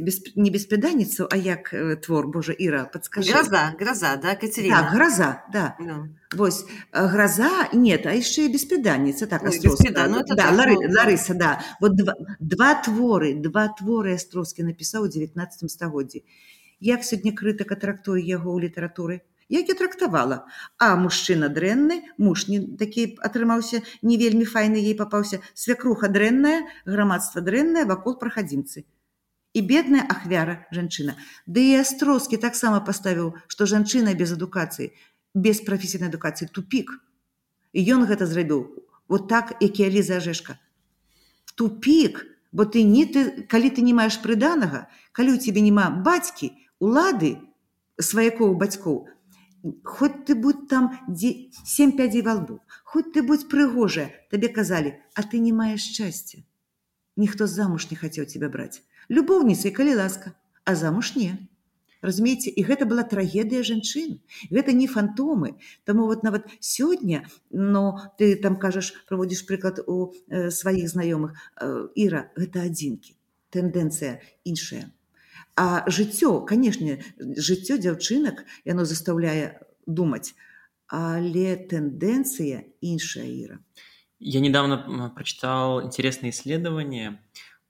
[0.00, 3.32] без, не беспреданніцу а як э, твор Божа Іра подскажи.
[3.32, 4.82] Гроза гроза да Катерина?
[4.82, 5.76] Да, гроза да.
[5.80, 6.08] No.
[6.36, 11.34] вось гроза нет а яшчэ беспреданніца так Ой, беспреда, ну, да, так, Лары, ну, Ларыса
[11.34, 11.60] да.
[11.80, 16.24] Вот два, два творы два творы астроскі напісаў у 19 стагоддзі
[16.80, 20.46] як сёння крытыка трактуе яго ў літаратуры як я трактавала.
[20.78, 27.40] А мужчына дрэнны муж не такі атрымаўся не вельмі файны ей папаўся свякруха дрэнная грамадства
[27.40, 28.84] дрэннае вакол прахадзімцы.
[29.56, 31.16] І бедная ахвяра жанчына.
[31.46, 34.92] Ды і астроскі таксама паставіў што жанчына без адукацыі
[35.34, 37.00] без прафесійнай адукацыі тупік.
[37.72, 38.84] І ён гэта зрабіў.
[39.08, 40.60] Вот так як і Аліза Ажэшка.
[41.56, 46.52] Тупік бо ты не ты калі ты не маеш прыданага калі у цябе няма бацькі
[46.80, 47.36] улады
[48.00, 49.08] сваякоў бацькоў
[49.84, 54.94] хоть ты будь там дзе сем пядзей во лбу хоть ты будь прыгожая табе казалі
[55.14, 56.44] а ты не маеш шчасця
[57.16, 60.34] ніхто замуж не хацеў тебя браць любоўніцай калі ласка
[60.68, 61.48] а замуж не.
[62.04, 64.20] Разумееце і гэта была трагедыя жанчын.
[64.52, 65.56] Гэта не фантомы.
[65.88, 71.88] Таму вот нават сёння но ты там кажаш праводзіш прыклад у э, сваіх знаёмых э,
[71.96, 73.16] іра гэта адзінкі.
[73.50, 74.92] Тэндэнцыя іншая
[75.57, 80.35] а жыццё канешне жыццё дзяўчынак яно застаўляе думаць
[80.87, 83.59] але тэндэнцыя іншая іра
[84.19, 87.19] я недавно прочитал интересное исследование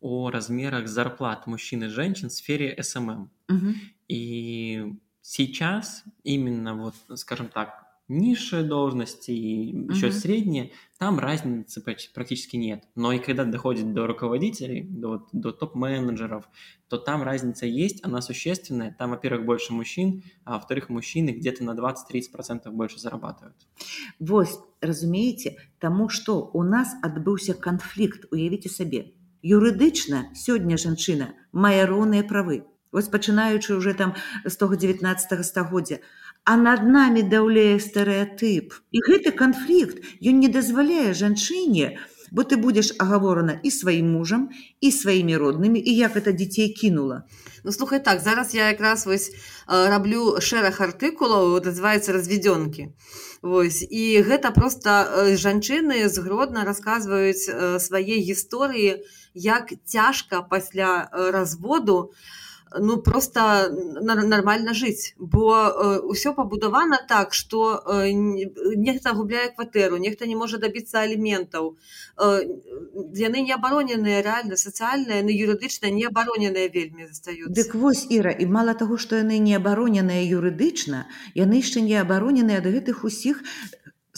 [0.03, 3.31] о размерах зарплат мужчин и женщин в сфере СММ.
[3.47, 3.75] Мгм.
[4.09, 10.16] И сейчас именно вот, скажем так, низшие должности и еще Мгм.
[10.16, 12.84] средние, там разницы практически нет.
[12.94, 16.48] Но и когда доходит до руководителей, до, до топ-менеджеров,
[16.88, 18.96] то там разница есть, она существенная.
[18.98, 23.56] Там, во-первых, больше мужчин, а во-вторых, мужчины где-то на 20-30% больше зарабатывают.
[24.18, 32.22] Вось разумееце таму што у нас адбыўся канфлікт уявіце сабе юрыдычна сёння жанчына мае роўныя
[32.26, 35.98] правы вось пачынаючы уже там з того 19 стагоддзя
[36.48, 40.00] а над намі даўлее стэеатып і гэты канфлікт
[40.32, 41.90] ён не дазваляе жанчыне
[42.30, 44.48] бо ты будзеш агаворана і сваім мужам
[44.80, 47.24] і сваімі роднымі і як это дзяцей кінула.
[47.64, 49.30] Ну слухай так зараз я якраз вось
[49.66, 52.92] раблю шэраг артыкулаў называецца разведёнкі
[53.42, 57.48] Вось і гэта просто жанчыны згродна расказваюць
[57.80, 62.12] свае гісторыі як цяжка пасля разводу
[62.76, 70.26] ну просто нармальна жыць бо э, ўсё пабудавана так што э, нехта губляе кватэру нехта
[70.26, 71.76] не можа дабіцца аліментаў.
[72.18, 72.44] Э,
[73.14, 77.52] яны не абароненыя рэальна сацыяльныя на юрыдычна не абароненыя вельмі застаюцца.
[77.52, 82.60] Дык вось іра і мала таго што яны не абароненыя юрыдычна яны яшчэ не абароненыя
[82.60, 83.42] ад гэтых усіх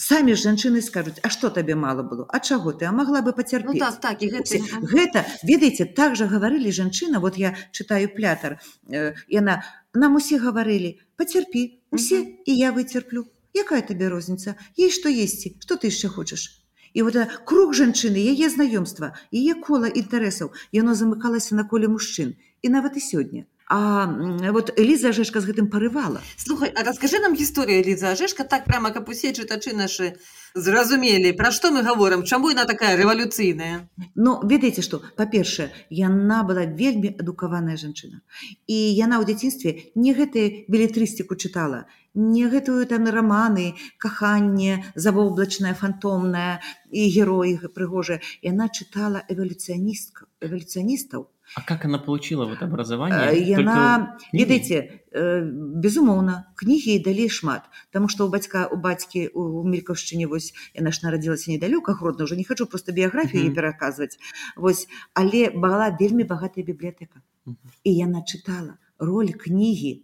[0.00, 2.24] самі жанчыны скажуць А што табе мала было?
[2.28, 2.86] А чаго ты?
[2.88, 4.62] А могла бы ну пацярпець так так і гэта Усе-
[4.94, 8.56] гэта ведаеце так жа гаварылі жанчына вот я чытаю плятар
[8.88, 9.60] э, яна
[9.94, 12.36] нам усе гаварылі пацярпі усе Мгм.
[12.46, 14.54] і я выцерплю якая табе розніца?
[14.78, 15.56] Ей што есці?
[15.60, 16.64] Што ты яшчэ хочаш?
[16.94, 22.34] І вот э, круг жанчыны яе знаёмства яе кола інтарэсаў яно замыкалася на коле мужчын.
[22.62, 24.06] І нават і сёння А
[24.50, 26.18] вот Эліза жешка з гэтым парывала.
[26.36, 30.18] Слухай а раскажы нам гісторыю ліза ажешка так прямо каб усе чытачы нашы
[30.58, 33.86] зразумелі пра што мы гаворам чаму яна такая рэвалюцыйная?
[34.18, 35.70] Ну ведаеце што па-першае
[36.02, 38.26] яна была вельмі адукаваная жанчына.
[38.66, 46.58] І яна ў дзяцінстве не гэтую белетрыстыку чытала не гэтую там раманы каханне завоблачная фантомная
[46.90, 53.34] і героі прыгожая яна чытала эвалюцыяністка эвалюцыяністаў А как она получила вот Э, образование?
[53.40, 54.44] яна кнігі?
[54.44, 55.50] ведаеце э,
[55.82, 60.90] безумоўна кнігі їй далі шмат Таму што у бацька у бацькі у мелькаўшчыне вось яна
[60.94, 64.18] ж нарадзілася недалёка гродна уже не хачу просто біяграфію mm пераказваць
[64.56, 67.56] вось але была вельмі багатая бібліятэка Мгм.
[67.84, 70.02] і яна чытала роль кнігі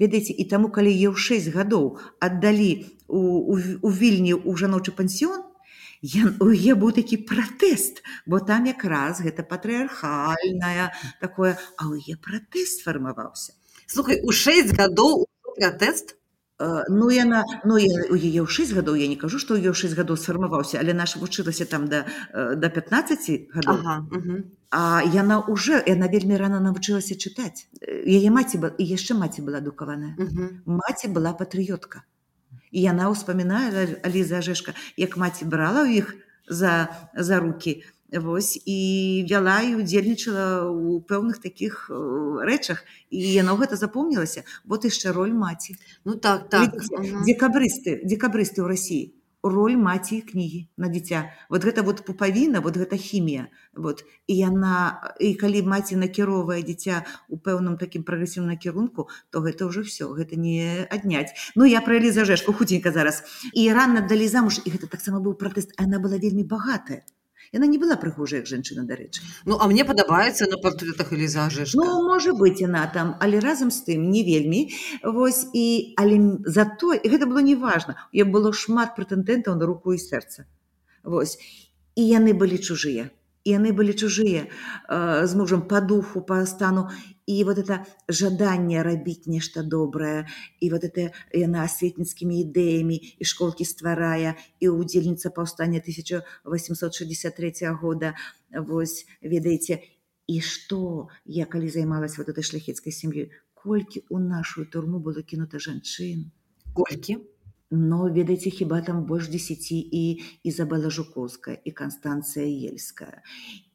[0.00, 3.18] ведаеце і таму калі е ў 6 гадоў аддалі у,
[3.54, 5.49] у, у вільні ў жаночы пансіён я,
[6.02, 12.84] у яе быў такі пратэст бо там якраз гэта патрыархальная такое а ў яе пратэст
[12.84, 13.52] фармаваўся.
[13.86, 16.16] Слухай у 6 гадоў пратэст?
[16.60, 19.72] Э, ну яна ну я, у яе ў 6 гадоў я не кажу што ў
[19.72, 23.76] ёй 6 гадоў сфармаваўся але наша вучылася там да, э, да 15 гадоў.
[23.80, 23.96] Ага.
[24.08, 24.36] угу.
[24.70, 27.68] а яна уже яна вельмі рана навучылася чытаць.
[27.84, 30.16] Яе маці яшчэ маці была адукаваная.
[30.64, 32.08] Маці была патрыётка
[32.70, 36.14] і яна ўспамінае Аліза Ажэшка як маці брала ў іх
[36.50, 37.82] за, за руки
[38.18, 41.94] вось і вяла і удзельнічала ў пэўных такіх э,
[42.42, 46.74] рэчах і яно гэта запомнілася вот яшчэ роль маці ну так так
[47.26, 51.32] декабрысты декабрысты ў рассіі роль маці і кнігі на дзіця.
[51.48, 53.48] Вот гэта вот пупавіна вот гэта хімія.
[53.74, 59.66] Вот і яна і калі маці накіроўвае дзіця у пэўным такім прагрэсіўным накірунку то гэта
[59.66, 61.32] ўжо все гэта не адняць.
[61.56, 63.22] Ну я пра Эліза жэшку хутенька зараз.
[63.54, 67.04] І рана далі замуж і гэта таксама быў пратэст она была вельмі багатая
[67.52, 71.82] Яна не была прыгожая як жанчына дарэчы Ну а мне падабаецца на партрэтах Эліза ажешка
[71.82, 74.70] Ну можа быць яна там але разам з тым не вельмі
[75.02, 79.92] вось і але м- зато і гэта было неважна я было шмат прэтэндэнтаў на руку
[79.92, 80.46] і сэрца
[81.02, 81.38] Вось.
[81.98, 83.10] І яны былі чужыя
[83.50, 86.88] яны былі чужыя э, з мужам по духу по стану.
[87.26, 90.26] І вот это жаданне рабіць нешта добрае
[90.60, 98.14] і вот это яна асветніцкімі ідэямі і школкі стварая і удзельніца паўстання 1863 года.
[98.50, 99.78] Вось ведаеце
[100.26, 105.58] і што я калі займалась вот этой шляхецкай сям'ёй колькі у нашу турму было кінута
[105.58, 106.30] жанчын
[106.74, 107.18] колькі
[107.70, 110.04] но ведаеце хіба там больш дзесяці і
[110.44, 113.22] Ізабела жукоўская і Канстанцыя ельская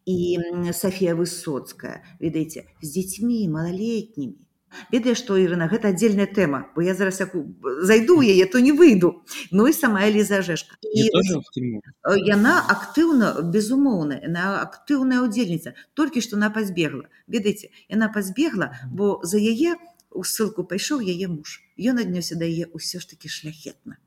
[0.05, 0.37] і
[0.71, 2.03] Сафія высоцкая.
[2.19, 4.37] Ведаеце з дзецьмі малалетнімі.
[4.91, 7.31] Ведае што Ірына гэта аддзельная тэма бо я зараз як
[7.87, 9.23] зайду яе то не выйду.
[9.51, 11.07] Ну і сама Эліза жешка і
[12.27, 17.07] яна актыўна безумоўна на актыўная удзельніца толькі што на пазбегла.
[17.27, 21.59] Ведаеце яна пазбегла бо за яе у у ссылку пайшоў яе муж
[21.91, 23.99] ён аднёсся да яе ўсё ж таки шляхетна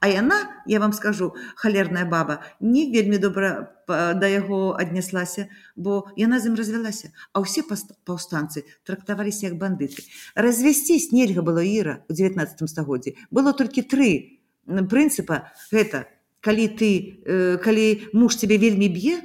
[0.00, 6.38] а яна я вам скажу халерная баба не вельмі добра да яго адняслася бо яна
[6.40, 12.68] з ім развялася а ўсе паўстанцы трактаваліся як бандыты развясцісь нельга было іра у 19
[12.70, 16.06] стагоддзі было толькі тры прынцыпа гэта
[16.40, 16.90] калі ты
[17.26, 19.20] э, калі муж тебе вельмі б'е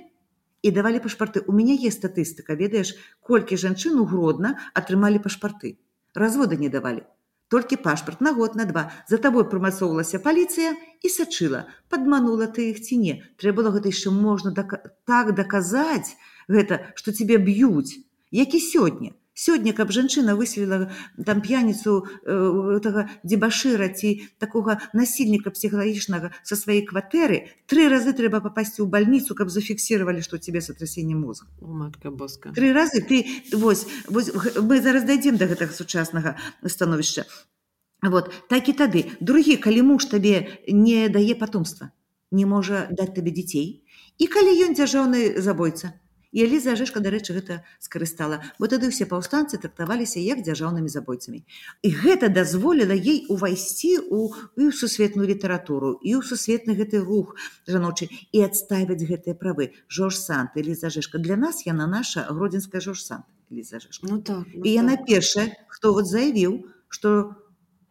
[0.62, 5.78] і давалі пашпарты у мяне есть статыстыка ведаеш колькі жанчын у гродна атрымалі пашпарты
[6.18, 7.06] развода не давалі.
[7.48, 12.82] Толькі пашпарт на год на два за табой прымацоўвалася паліцыя і сачыла, падманула ты іх
[12.84, 13.14] ці не.
[13.40, 16.18] Трэба было гэта яшчэ можна так даказаць
[16.52, 18.04] гэта, што цябе б'юць,
[18.36, 20.90] як і сёння сёння каб жанчына выселіла
[21.22, 28.42] там п'яніцу гэтага э, дзебашыра ці такога насільніка псіхалагічнага са сваёй кватэры тры разы трэба
[28.42, 31.46] папасці ў бальніцу каб зафіксіравалі што тебе сатрасенне мозга.
[31.62, 32.50] Матка боска.
[32.58, 33.06] Тры разы?
[33.06, 36.34] Ты вось, вось мы зараз дайдзем до гэтага сучаснага
[36.66, 37.30] становішча.
[38.02, 39.06] Вот так і тады.
[39.22, 41.94] Другі калі муж табе не дае потомства
[42.32, 43.84] не можа даць табе дзяцей
[44.18, 45.94] і калі ён дзяржаўны забойца
[46.38, 51.42] І Аліза Ажэшка, дарэчы, гэта скарыстала, бо тады ўсе паўстанцы трактаваліся як дзяржаўнымі забойцамі.
[51.82, 57.34] І гэта дазволіла ей увайсці ў, ў сусветную літаратуру і ў сусветны гэты рух
[57.66, 59.74] жаночы і адставіць гэтыя правы.
[59.90, 61.18] Жорж Сант, Эліза Ажэшка.
[61.18, 64.06] Для нас яна наша гродзенская Жорж Сант, Эліза Ажэшка.
[64.06, 65.10] Ну, так, ну, і яна так.
[65.10, 67.34] першая, хто вот заявіў, што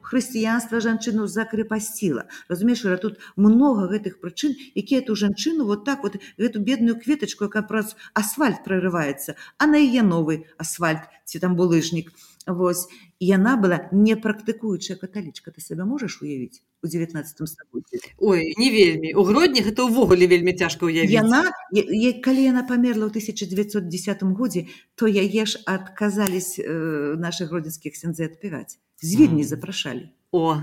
[0.06, 2.26] хрысціянства жанчыну закрепасціла.
[2.48, 7.66] Разумееш тут много гэтых прычын якія эту жанчыну вот так вот эту бедную кветочку якая
[7.66, 12.14] праз асфальт прорываецца а на яе новы асфальт ці там булыжнік.
[12.46, 12.86] Вось.
[13.18, 15.50] Яна была не практыкуючая каталічка.
[15.50, 19.12] Ты сабе можаш уявіць у 19 стагоддзі Ой не вельмі.
[19.18, 24.70] У грудні гэта ўвогуле вельмі цяжка уявіць яна е, калі яна памерла ў 1910 годзе
[24.94, 28.78] то яе ж адказались э, наших гродзенскіх сензы адпяваць.
[29.02, 30.08] З вільні запрашалі.
[30.32, 30.62] О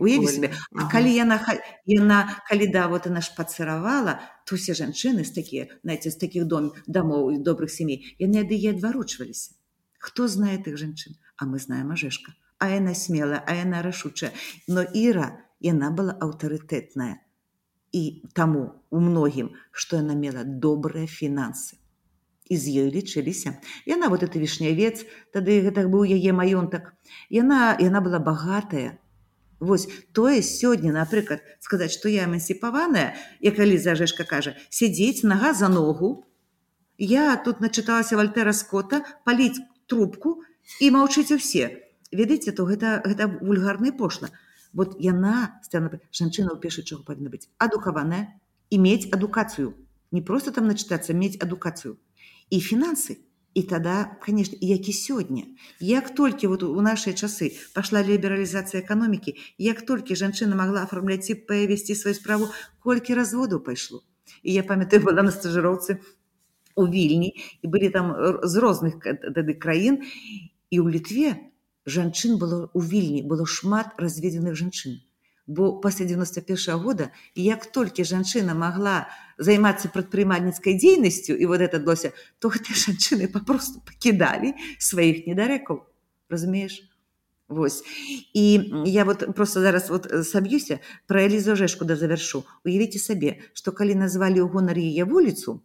[0.00, 0.90] уяві себе А ага.
[0.90, 1.36] калі яна
[1.86, 6.44] яна калі да вот она ж пацаравала то усе жанчыны з такія знаете з таких
[6.44, 9.52] дом дамоў і добрых сямей яны ад яе адварочваліся.
[9.98, 11.20] Хто знае тых жанчын?
[11.36, 14.32] А мы знаем ажешка а яна смела а яна рашучая
[14.68, 15.30] но іра
[15.70, 17.16] яна была аўтарытэтная
[17.92, 21.80] і таму у многім што яна мела добрыя фінансы
[22.48, 23.58] і з ёй лічыліся.
[23.86, 26.94] Яна вот это вішнявец, тады гэта быў яе маёнтак.
[27.30, 28.98] Яна, яна была багатая.
[29.58, 35.68] Вось тое сёння, напрыклад, сказаць, што я эмансіпаваная, як калі зажэшка кажа, сядзець нага за
[35.68, 36.28] ногу.
[36.98, 40.42] Я тут начыталася вальтэра скота, паліць трубку
[40.80, 41.85] і маўчыць усе.
[42.16, 44.32] Ведаеце, то гэта, гэта вульгарны пошла.
[44.72, 48.40] Вот яна жанчына ў першы чаго павінна быць адукаваная
[48.72, 49.76] і мець адукацыю.
[50.12, 51.96] Не проста там начытацца мець адукацыю
[52.50, 53.18] і фінансы
[53.56, 55.44] і тогда конечно як і сёння
[55.80, 61.34] як толькі вот у наши часы пошла лібералізацыя эканомікі як толькі жанчына могла оформляць і
[61.34, 62.48] павесці сваю справу
[62.84, 64.04] колькі разводаў пайшло
[64.42, 65.98] і я памятаю была на стажыроўцы
[66.76, 68.12] у вільні і былі там
[68.44, 70.04] з розных тады краін
[70.70, 71.48] і ў літве
[71.86, 75.00] жанчын было у вільні было шмат разведзеных жанчын.
[75.46, 79.06] Бо пасля 91 года як толькі жанчына могла
[79.38, 82.10] займацца прадпрымальніцкай дзейнасцю і вот это адбылося
[82.42, 85.86] то гэтыя жанчыны папросту пакідалі сваіх недарэкаў.
[86.28, 86.82] Разумееш?
[87.48, 87.84] Вось.
[88.34, 92.42] І я вот просто зараз вот саб'юся пра элізу жэшку да завяршу.
[92.66, 95.62] Уявіце сабе што калі назвалі ў гонар яе вуліцу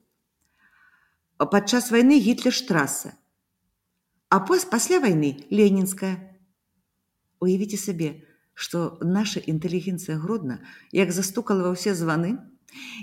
[1.50, 3.18] падчас вайны гітлер штраса
[4.32, 6.16] а пос пасля вайны ленінская
[7.44, 8.12] уявіце сабе
[8.54, 10.62] што наша інтэлігенцыя грудна
[10.96, 12.38] як застукала ва ўсе званы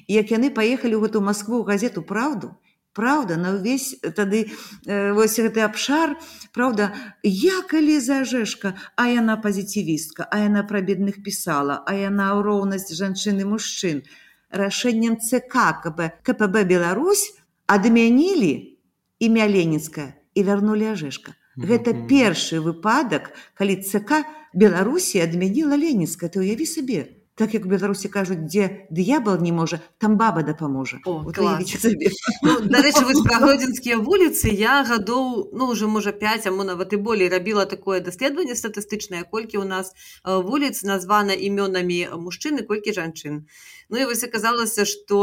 [0.09, 2.57] як яны паехалі ў гэту москву газету праўду
[2.99, 6.17] Праўда на ўвесь тады э, вось гэты абшар.
[6.51, 6.91] Праўда
[7.23, 12.91] я калі зажэшка а яна пазіцівістка а яна пра бедных пісала а яна ў роўнасць
[12.91, 14.03] жанчыны мужчын.
[14.51, 17.39] Рашэннем ЦК КП КПБ Беларусь
[17.71, 18.83] адмянілі
[19.23, 21.35] імя ленінская і вярнулі ажешка
[21.69, 24.23] гэта першы выпадак калі цк
[24.63, 27.01] беларусі адмяніла ленінская ты уяві сабе
[27.39, 30.99] так як беларусі кажуць дзе д'ябал не можа там баба дапаможа
[32.43, 36.97] ну, дарэчы пра гродзенскія вуліцы я гадоў ну уже можа 5 а мо нават і
[36.97, 39.95] болей рабіла такое даследаванне статыстычнае колькі ў нас
[40.27, 43.47] вуліц названа імёнамі мужчыны колькі жанчын
[43.91, 45.17] Ну і вось аказалася што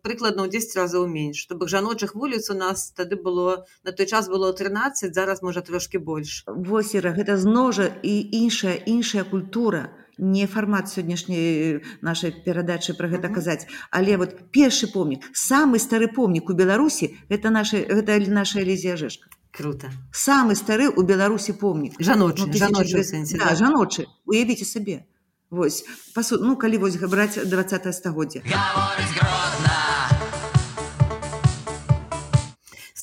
[0.00, 4.06] прыкладна ў 10 разоў менш то бок жаночых вуліц у нас тады было на той
[4.06, 10.46] час было 13 зараз можа трошки больш восера гэта зножа і іншая іншая культура не
[10.46, 16.54] фармат сённяшняй нашай перадачы пра гэта казаць але вот першы помнік самы стары помнік у
[16.54, 19.90] беларусі это наша гэта наша лезія жешка круто.
[20.12, 21.98] Самы стары у беларусі помнік.
[21.98, 23.02] Жаночы ну, жаночы,
[23.36, 24.06] да, жаночы.
[24.24, 25.04] Уявіце сабе.
[25.50, 28.40] Вось пасу ну калі вось браць 20 стагоддзя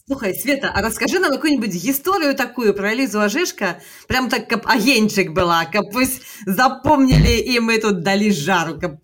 [0.09, 5.33] Слухай света а расскажи нам какую-нибудь гісторыю такую про лізу ажешка прям так каб агеньчык
[5.33, 9.03] была каб вось запомнілі і мы тут далі жару каб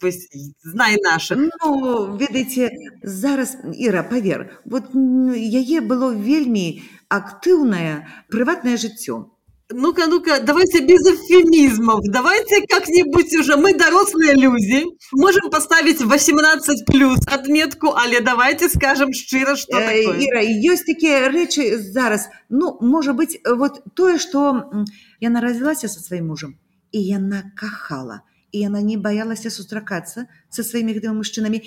[0.63, 2.71] знай наша ну, ведаеце
[3.03, 6.79] зараз Іра павер вот яе было вельмі
[7.11, 9.32] актыўнае прыватнае жыццё
[9.73, 12.01] ну-ка, ну-ка, давайте без эвфемизмов.
[12.05, 19.55] Давайте как-нибудь уже, мы дорослые люди, можем поставить 18 плюс отметку, але давайте скажем щиро,
[19.55, 20.25] что э, такое.
[20.25, 22.29] Ира, есть такие речи зараз.
[22.49, 24.71] Ну, может быть, вот то, что
[25.19, 26.57] я наразилась со своим мужем,
[26.91, 28.21] и я накахала,
[28.51, 31.63] и она не боялась сустракаться со своими двумя мужчинами.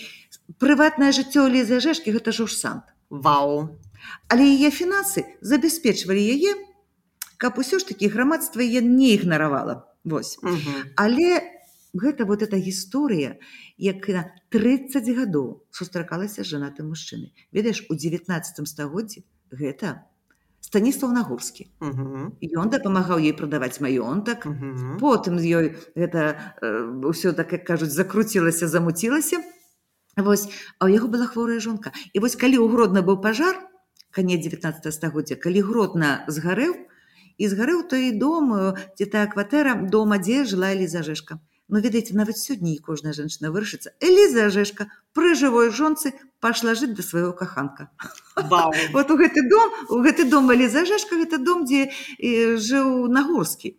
[0.58, 2.84] Приватное жыццё Лизы Жешки– это ж сант.
[3.10, 3.78] Вау.
[4.28, 6.54] Але яе фінансы забяспечвалі яе
[7.38, 9.86] каб усё ж таки грамадства я не ігнаравала.
[10.04, 10.38] Вось.
[10.42, 10.94] Угу.
[10.96, 11.42] але
[11.96, 13.40] гэта вот эта гісторыя
[13.78, 17.32] як на 30 гадоў сустракалася жанаты мужчыны.
[17.52, 20.06] Ведаеш у 19 стагоддзі гэта
[20.60, 21.66] станіслав нагорскі.
[21.80, 24.46] Ён дапамагаў ей прадаваць маёнтак.
[25.00, 25.66] Потым з ёй
[25.96, 26.54] гэта
[27.02, 29.42] ўсё так як кажуць закруцілася замуцілася.
[30.16, 31.92] Вось а ў яго была хворая жонка.
[32.14, 33.56] І вось калі ў гродна быў пажар
[34.10, 36.85] канец 19 стагоддзя калі гродна згарэў
[37.38, 42.38] і згарэў той дом ці тая кватэра дома дзе жыла Эліза жешка Ну ведаеце нават
[42.38, 44.86] сёння і кожная жанчына вырашыцца Эліза жешка
[45.18, 47.90] пры жывой жонцы пашла жыць да свайго каханка
[48.94, 51.90] вот у гэты дом у гэты дом Эліза жешка гэта дом дзе
[52.22, 53.74] жыў нагорскі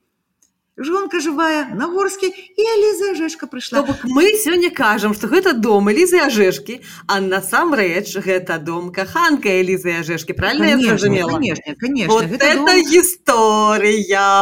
[0.77, 5.89] жонка жывая на горскі і Ліза жешка прыйшла бок мы сёння кажам што гэта дом
[5.89, 12.45] лізы ажешкі а насамрэч гэта дом каханка лізы ажешкі правильно зразумела конечно конечно вот гэта
[12.45, 12.85] это дом...
[12.93, 14.37] гісторыя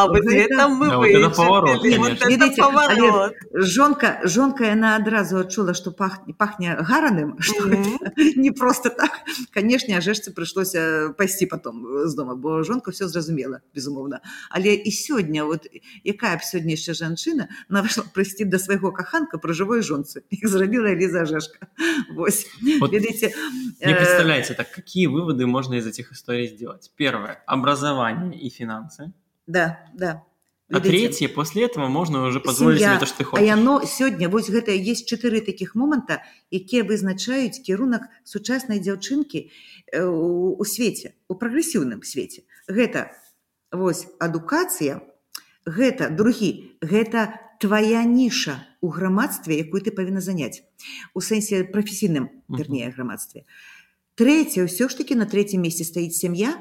[3.53, 7.37] жонка жонка яна адразу адчула што пахне пахне гараным
[8.35, 9.11] не просто так.
[9.53, 14.19] Канешне ажешцы прыйшлося пайсці потом з дома бо жонка все зразумела безумоўна
[14.49, 15.67] але і сёння вот
[16.03, 20.47] якая якая б сёння яшчэ жанчына нават прыйсці да свайго каханка пра жывой жонцы іх
[20.53, 21.69] зрабіла Ліза жашка
[22.09, 22.47] Вось.
[22.79, 23.33] Вот видите
[23.79, 26.91] не э, представляете так какие выводы можно из этих историй сделать?
[26.95, 29.13] Первое образование и финансы.
[29.47, 30.23] Да да.
[30.71, 33.43] А третье, после этого можно уже позволить себе то, что ты хочешь.
[33.43, 39.45] А яно сёння, вось гэта есть чатыры такіх моманта, якія вызначаюць кірунак сучаснай дзяўчынкі
[39.93, 42.49] э, у свеце, у прагрэсіўным свеце.
[42.65, 43.13] Гэта
[43.69, 45.05] вось адукацыя,
[45.65, 50.63] гэта другі гэта твоя ніша у грамадстве якую ты павінна заняць.
[51.13, 53.45] У сэнсе прафесійным вернее грамадстве.
[54.15, 56.55] Третье ўсё ж таки на третьем месте стаіць сям'я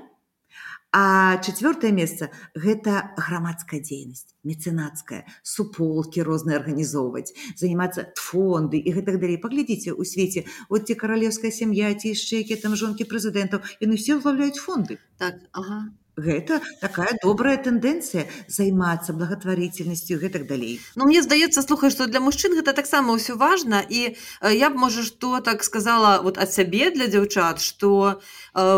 [0.94, 9.42] а четвертое месца гэта грамадская дзейнасць мецэнацкая суполки розныя арганізоўваць заниматься фонды і гэтак далей.
[9.42, 14.22] Паглядзіце у свеце вот ці каралеўская сям'я ці яшчэ якія там жонкі прэзідэнтаў яны все
[14.22, 15.02] ўлаўляюць фонды.
[15.18, 20.78] Так ага Гэта такая добрая тэндэнцыя займацца благотварительнасцю гэтак далей.
[20.94, 23.82] Ну мне здаецца слухай што для мужчын гэта таксама ўсё важна.
[23.82, 24.14] І
[24.54, 28.14] я б можа што так сказала вот ад сябе для дзяўчат што э,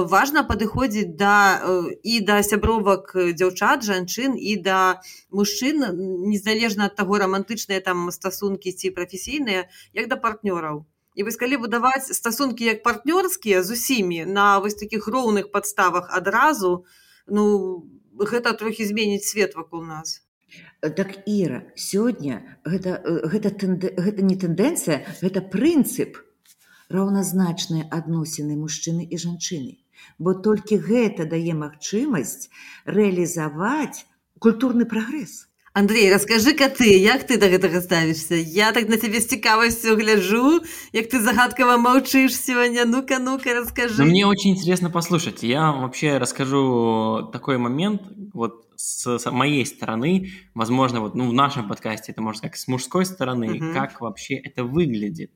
[0.09, 5.85] важна падыходзіць да э, і да сябровак дзяўчат жанчын і да мужчын
[6.33, 10.89] незалежна ад таго рамантычныя там стасункі ці прафесійныя як да партнёраў.
[11.17, 16.85] І вось калі будаваць стасункі як партнёрскія з усімі на вось такіх роўных падставах адразу,
[17.27, 17.87] ну
[18.19, 20.23] гэта трохі зменіць свет вакол нас.
[20.81, 26.21] Так іра сёння гэта гэта тэнды, гэта не тэндэнцыя гэта прынцып
[26.89, 29.75] раўназначныя адносіны мужчыны і жанчыны.
[30.19, 32.49] Бо толькі гэта дае магчымасць
[32.87, 34.07] рэалізаваць
[34.39, 39.28] культурны прагрэс Андрей расскажы-ка ты як ты да гэтага ставішся я так на цябе з
[39.28, 40.60] цікавасцю гляжу
[40.92, 46.18] як ты загадкава маўчыш сегодня ну-ка ну-ка расскажи Но мне очень интересно послушать я вообще
[46.18, 48.02] расскажу такой момент
[48.34, 52.68] вот с, с моей стороны возможно вот ну в нашем подкасте это можно сказать с
[52.68, 53.74] мужской стороны Мгм.
[53.74, 55.32] как вообще это выглядит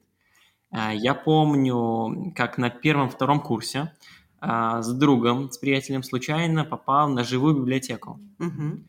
[0.70, 3.94] А, я помню как на первом-втором курсе
[4.42, 8.84] а, с другом с приятелем случайно попал на живую библиотеку Мгм.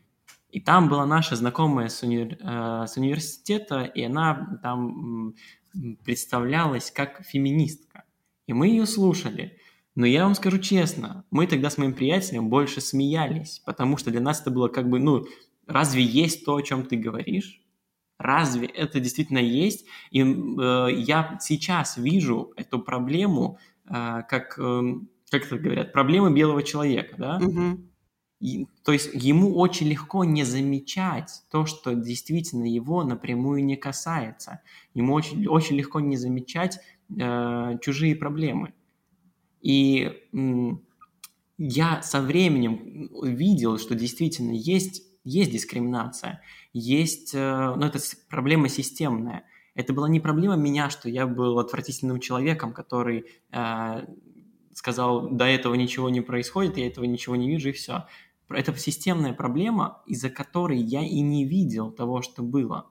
[0.52, 5.34] И там была наша знакомая с, универ- э, с университета, и она там
[6.04, 8.04] представлялась как феминистка.
[8.46, 9.58] И мы ее слушали.
[9.94, 14.20] Но я вам скажу честно, мы тогда с моим приятелем больше смеялись, потому что для
[14.20, 15.24] нас это было как бы, ну,
[15.66, 17.62] разве есть то, о чем ты говоришь?
[18.18, 19.86] Разве это действительно есть?
[20.10, 20.24] И э,
[20.92, 27.38] я сейчас вижу эту проблему, э, как, эм, как это говорят, проблемы белого человека, да?
[27.38, 27.91] Мгм.
[28.82, 34.60] То есть ему очень легко не замечать то, что действительно его напрямую не касается.
[34.94, 36.80] Ему очень, очень легко не замечать
[37.16, 38.74] э, чужие проблемы.
[39.60, 40.82] И м,
[41.56, 49.44] я со временем видел, что действительно есть, есть дискриминация, есть, э, ну это проблема системная.
[49.74, 54.06] Это была не проблема меня, что я был отвратительным человеком, который э,
[54.74, 58.06] сказал, до этого ничего не происходит, я этого ничего не вижу, и все.
[58.56, 62.86] Это системная проблема, из-за которой я и не видел того, что было.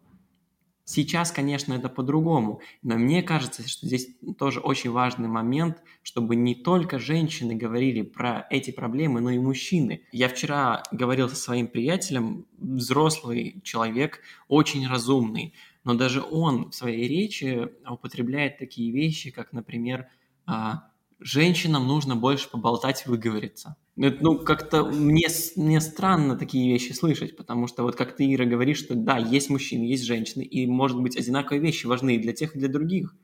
[0.84, 6.54] Сейчас, конечно, это по-другому, но мне кажется, что здесь тоже очень важный момент, чтобы не
[6.54, 10.02] только женщины говорили про эти проблемы, но и мужчины.
[10.12, 15.54] Я вчера говорил со своим приятелем, взрослый человек, очень разумный,
[15.86, 20.08] но даже он в своей речи употребляет такие вещи, как, например,
[20.46, 20.91] а,
[21.22, 23.76] женщинам нужно больше поболтать, выговориться.
[23.98, 28.46] Это, Ну, как-то мне, мне странно такие вещи слышать, потому что вот как ты, Ира,
[28.46, 32.34] говоришь, что да, есть мужчины, есть женщины, и, может быть, одинаковые вещи важны и для
[32.34, 33.16] тех, и для других.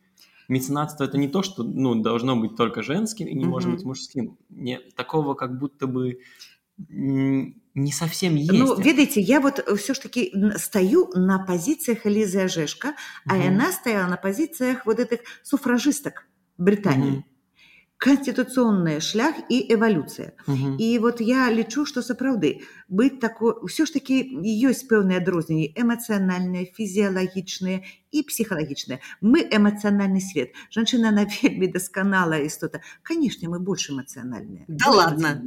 [0.47, 3.75] Меценатство– это не то, что ну, должно быть только женским и не может Мгм.
[3.77, 4.37] быть мужским.
[4.49, 6.19] Не, такого как будто бы
[6.87, 8.51] не совсем есть.
[8.53, 12.95] Ну, ведаеце я вот все ж таки н- стою на позициях Элизы Ожешка,
[13.27, 13.47] а Мгм.
[13.47, 16.27] она стояла на позициях вот этих суфражисток
[16.57, 17.09] Британии.
[17.11, 17.25] Мгм.
[17.97, 20.31] Конституционный шлях и эволюция.
[20.47, 20.75] Мгм.
[20.79, 24.15] І от я лічу, што сапраўды быць тако ўсё ж такі
[24.67, 27.81] ёсць пэўныя адрозненні эмацыянальныя, фізіялагічныя
[28.11, 28.99] і псіхалагічныя.
[29.21, 30.55] Мы эмацыянальны свет.
[30.71, 32.79] Жанчына на вельмі дасканалая істота.
[33.03, 34.63] Канешне, мы больш эмацыянальныя.
[34.67, 35.41] Да Больш ладно.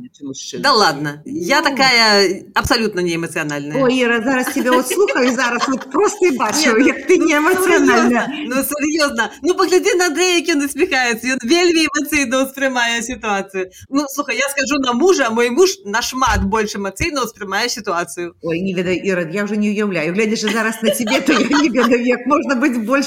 [0.61, 1.64] Да ладно, я Ну.
[1.70, 3.82] такая абсолютно не эмоциональная.
[3.82, 7.36] Ой, Іра, зараз тебе от слухаю, зараз от просто і бачу, ну, як ти не
[7.36, 8.28] емоціональна.
[8.47, 13.70] Ну серйозно, ну погляди на Андрея, як він усміхається, він вельми емоційно сприймає ситуацію.
[13.91, 16.76] Ну слухай, я скажу на мужа, мой муж на шмат більш
[17.68, 18.35] ситуацію.
[18.43, 20.12] Ой, не ведаю, Іра, я вже не уявляю.
[20.14, 23.07] Глядячи зараз на тебе, то я не ведаю, як можна більш,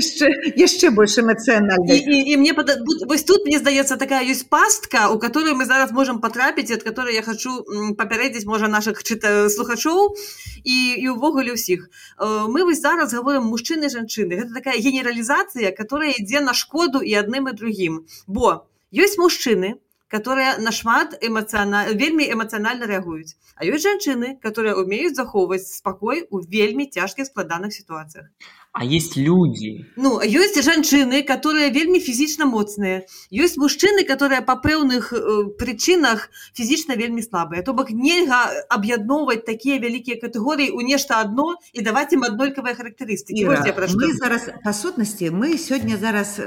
[0.00, 0.28] ще,
[0.66, 1.98] ще більш І, емоціональною.
[1.98, 5.64] і, і мені пода- бу- ось тут, мені здається, така є пастка, у якої ми
[5.64, 9.92] зараз можемо потрапити, від якої я хочу м, попередити, може, наших чита- слухачів
[10.64, 11.90] і, і увогуле всіх.
[12.22, 14.44] Е, Ми ось зараз говоримо мужчини, жінки.
[14.48, 15.84] Це така генералізація, яка
[16.18, 18.00] йде на шкоду і одним, і другим.
[18.26, 18.60] Бо
[18.92, 19.74] є мужчини,
[20.16, 21.92] которые нашмат эмоцыяна...
[21.92, 28.32] вельмі эмацыянальна рэагуюць а ёсць жанчыны которые умеюць захоўваць спакой у вельмі цяжкіх складаных сітуацыях
[28.78, 35.12] А есть люди, Ну ёсць жанчыны которые вельмі фізічна моцныя ёсць мужчыны которые па пэўных
[35.16, 41.56] э, прычынах фізічна вельмі слабыя то бок нельга аб'ядноўваць такія вялікія катэгорыі у нешта адно
[41.72, 43.96] і даваць ім аднолькавыя характарыстыкі Іра, Вось я пра што.
[43.96, 46.40] мы зараз, па сутнасці, мы сёння зараз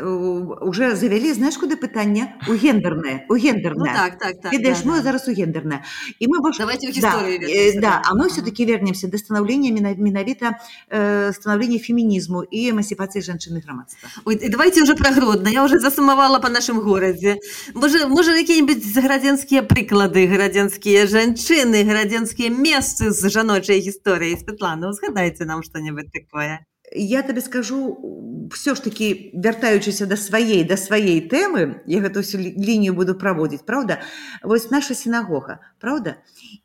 [0.62, 2.38] уже завялі, знаеш, куды пытанне?
[2.48, 3.94] У гендернае, у ну гендернае.
[3.94, 5.04] так так так Ведаеш, да, мы да.
[5.04, 5.84] зараз у гендерное.
[6.20, 6.60] И мы больше...
[6.60, 10.60] давайте у Да, гісторыі э, вернемся, да, а мы все-таки вернемся до становления менавіта
[10.90, 11.80] э, становления
[12.20, 14.10] феминизму и эмансипации женщины громадства.
[14.26, 15.50] Ой, і давайте уже про Гродно.
[15.50, 17.38] Я уже засумавала по нашым горадзе.
[17.74, 24.38] Можа, можа якія-нибудь градзенскія прыклады, градзенскія жанчыны, градзенскія месцы з жаночай гісторыяй.
[24.38, 26.66] Светлана, узгадайце нам што-небудзь такое.
[26.92, 32.38] Я тебе скажу, все ж таки, вяртаючыся до своей, до своей темы, я эту всю
[32.40, 34.00] линию буду проводить, правда?
[34.44, 36.18] Вот наша синагога, правда?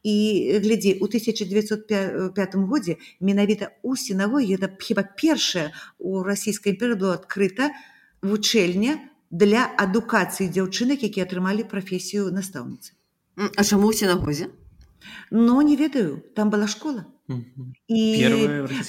[0.03, 7.15] И, гляди, у 1905 годзе менавіта у синагоге, это хіба першая у Российской империи была
[7.15, 7.71] открыта
[8.23, 8.99] вучэльня
[9.31, 12.97] для адукацыі дзяўчынак, якія атрымалі прафесію настаўніцы.
[13.37, 14.49] А чаму ў сінагозе?
[15.31, 17.05] Но не ведаю, там была школа.
[17.29, 18.03] І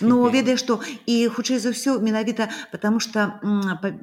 [0.02, 3.40] ну ведаеш што і хутчэй за ўсё менавіта потому что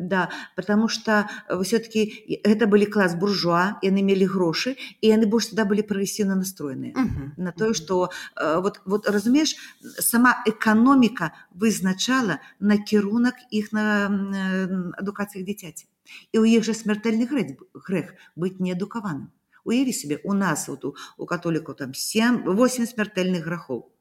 [0.00, 1.28] да потому что
[1.60, 6.96] все-таки гэта былі клас буржуа яны мелі грошы і яны больш сюда былі прагрэсіўна настроеныя
[7.36, 9.52] на тое што э, вот вот разумееш
[10.00, 15.84] сама эканоміка вызначала накірунак іх на м, э, адукацыі дзіцяці
[16.32, 19.28] і ў іх жа смяртэльны грэх грэх быць неадукаваным
[19.64, 23.91] уяві сабе у нас вот у, у католікаў там 7 8 смяртэльных грахоў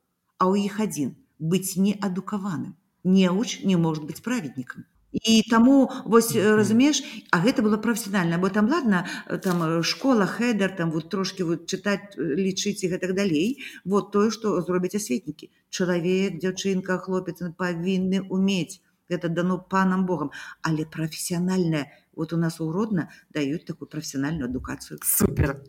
[0.41, 2.73] а ў іх адзін быць неадукаваным
[3.03, 6.55] неуч не может быць праведнікам і таму вось э, Мгм.
[6.57, 11.09] разумееш а гэта было прафесіянальна бо там ладно э, там э, школа хедер там вот
[11.09, 17.43] трошки вот чытаць лічыць і гэтак далей вот тое што зробяць асветнікі чалавек дзяўчынка хлопец
[17.57, 18.79] павінны умець
[19.11, 20.31] гэта дано панам богам
[20.61, 25.59] але прафесіянальная вот у нас у родна даюць такую прафесіянальную адукацыю Супер.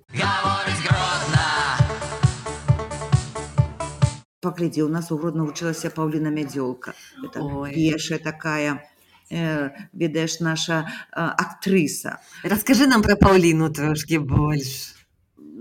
[4.42, 8.82] Паглядзі у нас у гродно вучылася паўліна мядзёлка это першая такая
[9.30, 14.98] э, ведаеш наша э, актрыса Расскажи нам про Паўліну трошки больш.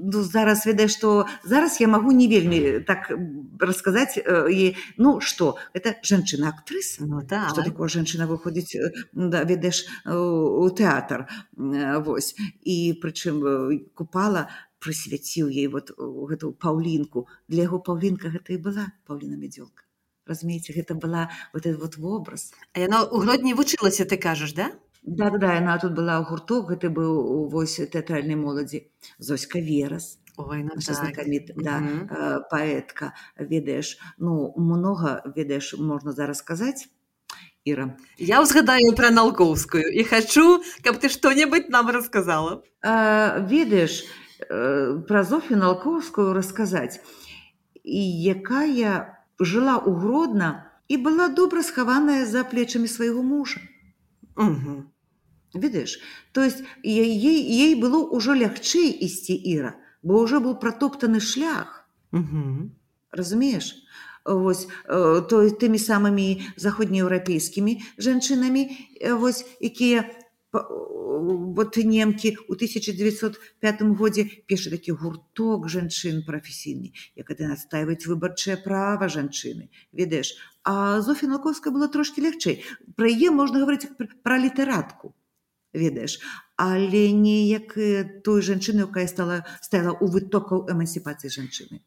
[0.02, 3.12] ну, зараз ведаеш што зараз я магу не вельмі так
[3.60, 7.50] расказаць э, і ну што это жанчына актрыса Ну так.
[7.54, 11.28] Што такое жанчына выходзіць э, да, ведаеш э, у тэатр
[11.58, 12.36] э, вось.
[12.66, 14.50] І прычым э, купала
[14.82, 15.96] прысвяціў ей вот э,
[16.34, 19.86] гэту паўлінку для яго паўлінка гэта і была паўліна мядзёлка
[20.28, 24.72] разумееце гэта была вот этот вот вобраз А яна ў Гродні вучылася, ты кажаш, да?
[25.04, 28.86] да да да яна тут была ў гурток гэта быў вось тэатральнай моладзі
[29.18, 30.96] зоська верас Ой, ну так.
[30.96, 32.08] знакаміт да Мгм.
[32.10, 36.88] э, паэтка ведаеш ну многа ведаеш можна зараз сказаць
[37.66, 42.64] Іра Я ўзгадаю пра Налкоўскую і хачу, каб ты што-небудзь нам расказала.
[42.82, 44.06] А, ведаеш э,
[45.08, 47.00] пра Зофію Налкоўскую расказаць
[47.84, 48.02] і
[48.36, 50.50] якая жыла ў гродна
[50.92, 53.62] і была добра схаваная за плечамі свайго мужа
[54.36, 54.92] Мгм.
[55.54, 56.00] ведаеш
[56.32, 62.76] то есть ей, ей было ўжо лягчэй ісці іра бо ўжо быў пратоптаны шлях Мгм.
[63.12, 63.76] разумееш
[64.26, 68.68] вось э, то тымі самымі заходнееўрапейскімі жанчынамі
[69.02, 70.06] э, вось якія
[71.22, 79.08] вот немкі у 1905 годзе першы такі гурток жанчын прафесійны як это настаиваюць выбарчае права
[79.08, 82.62] жанчыны ведаеш а Зофі Налковская было трошки лягчэй.
[82.96, 83.90] Пра яе можна гаварыць
[84.22, 85.14] пра літаратку
[85.74, 86.20] ведаеш
[86.56, 91.82] але не як э, той жанчыны якая стала стаяла у вытокаў эмансіпацыі жанчыны.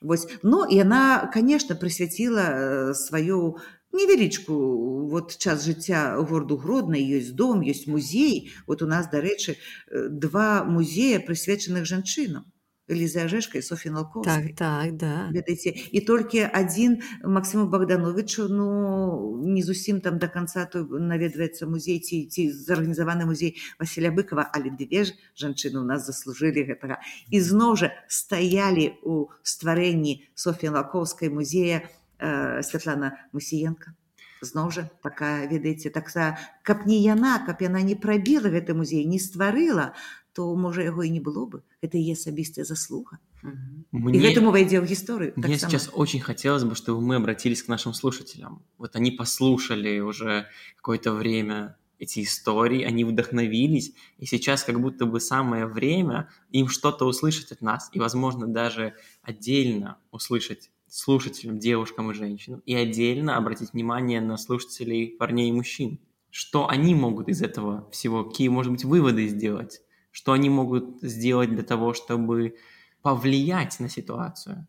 [0.00, 0.26] Вось.
[0.42, 3.58] Ну яна конечно прысвяціла э, сваю
[3.92, 8.52] невялічку вот час жыцця гораду гродна ёсць дом ёсць музей.
[8.66, 12.48] Вот у нас дарэчы э, два музея прысвечаных жанчынам.
[12.88, 15.30] Эліза Ажэшка і Софі Налковскай Так, так, да.
[15.30, 22.02] ведаеце і толькі адзін Максиму Богдановичу ну не зусім там до конца той наведваецца музей
[22.02, 26.98] ці ці зарганізаваны музей Васіля быкова але дзве ж жанчыны у нас заслужылі гэтага.
[27.30, 31.86] І зноў жа стаялі у стварэнні Софія Лаковскай музея
[32.21, 33.93] Святлана Мусіенко
[34.41, 39.19] зноў жа такая ведаеце такса каб не яна каб яна не прабіла гэты музей не
[39.19, 39.93] стварыла
[40.33, 43.85] то можа яго і не было бы гэта яе асабістая заслуга Мгм.
[43.93, 47.61] і Мне, гэта мова ідзе ў гісторыю мне сейчас очень хотелось бы, чтобы мы обратились
[47.61, 48.61] к нашим слушателям.
[48.77, 55.19] Вот они послушали уже какое-то время эти истории, они вдохновились, и сейчас как будто бы
[55.19, 62.13] самое время им что-то услышать от нас, и, возможно, даже отдельно услышать слушателям, девушкам и
[62.13, 65.99] женщинам, и отдельно обратить внимание на слушателей парней и мужчин.
[66.29, 71.49] Что они могут из этого всего, какие, может быть, выводы сделать, что они могут сделать
[71.49, 72.55] для того, чтобы
[73.01, 74.67] повлиять на ситуацию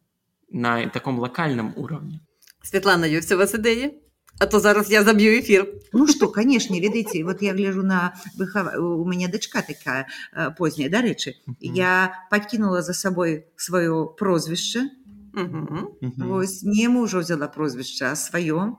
[0.50, 2.20] на таком локальном уровне.
[2.62, 4.08] Святлана, ёсць у вас ідэі?
[4.38, 5.66] А то зараз я заб'ю эфір.
[5.92, 8.78] Ну что, конечно, ведаеце, вот я гляжу на выхава...
[8.78, 11.34] у мяне дачка такая э, позняя, дарэчы.
[11.46, 11.56] Мгм.
[11.60, 14.90] Я пакінула за сабой сваё прозвішча.
[15.33, 15.87] Мгм.
[16.01, 16.27] Мгм.
[16.29, 18.77] Вось не мужа ўзяла прозвішча, сваё.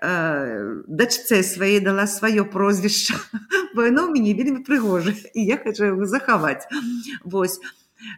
[0.00, 3.14] Э, Дачцэ сваёй дала сваё прозвішча,
[3.76, 6.64] бо яно ў мяне вельмі прыгожа і я хачу яго захаваць.
[7.24, 7.60] Вось.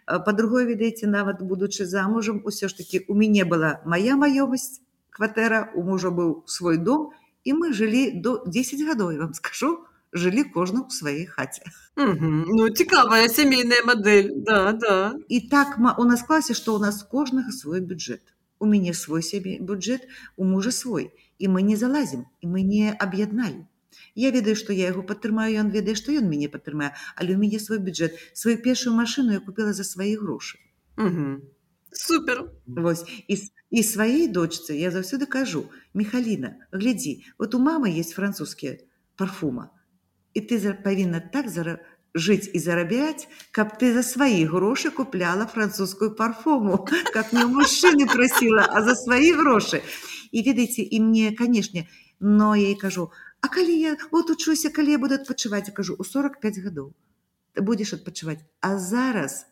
[0.06, 5.70] А Па-другое, ведаеце, нават будучы замужам, усё ж такі у мяне была мая маёмасць, кватэра,
[5.74, 7.10] у мужа быў свой дом,
[7.44, 9.82] і мы жылі до 10 гадоў, я вам скажу,
[10.16, 11.62] жылі кожны ў сваёй хаце.
[11.96, 12.44] Мгм.
[12.48, 14.32] Ну, цікавая сямейная мадэль.
[14.48, 15.14] Да, да.
[15.28, 18.22] І так у нас класе, што ў нас кожнага свой бюджэт.
[18.58, 21.12] У мяне свой сябе бюджэт, у мужа свой.
[21.38, 23.66] І мы не залазім, і мы не аб'ядналі.
[24.14, 27.60] Я ведаю, што я яго падтрымаю, ён ведае, што ён мяне падтрымае, але ў мяне
[27.60, 28.16] свой бюджэт.
[28.32, 30.56] Сваю першую машыну я купіла за свае грошы.
[30.96, 31.56] Мгм.
[31.96, 33.38] супер Вось і,
[33.70, 38.78] і сваёй дочцы я заўсёды кажу мехаліна глядзі вот у мамы есть французскія
[39.16, 39.70] парфума
[40.37, 41.78] і ты павінна так зара,
[42.16, 46.84] жыць і зарабяць каб ты за свае грошы купляла французскую парфуму
[47.16, 49.82] как не мужчыны прасіла а за свае грошы
[50.32, 51.89] і ведаеце і мне канешне
[52.20, 53.11] но я і кажу
[53.41, 55.70] А калі я вот учуся калі я буду адпачываць?
[55.70, 56.93] Кажу у 45 гадоў.
[57.55, 58.43] Будзеш адпачываць.
[58.61, 59.47] А зараз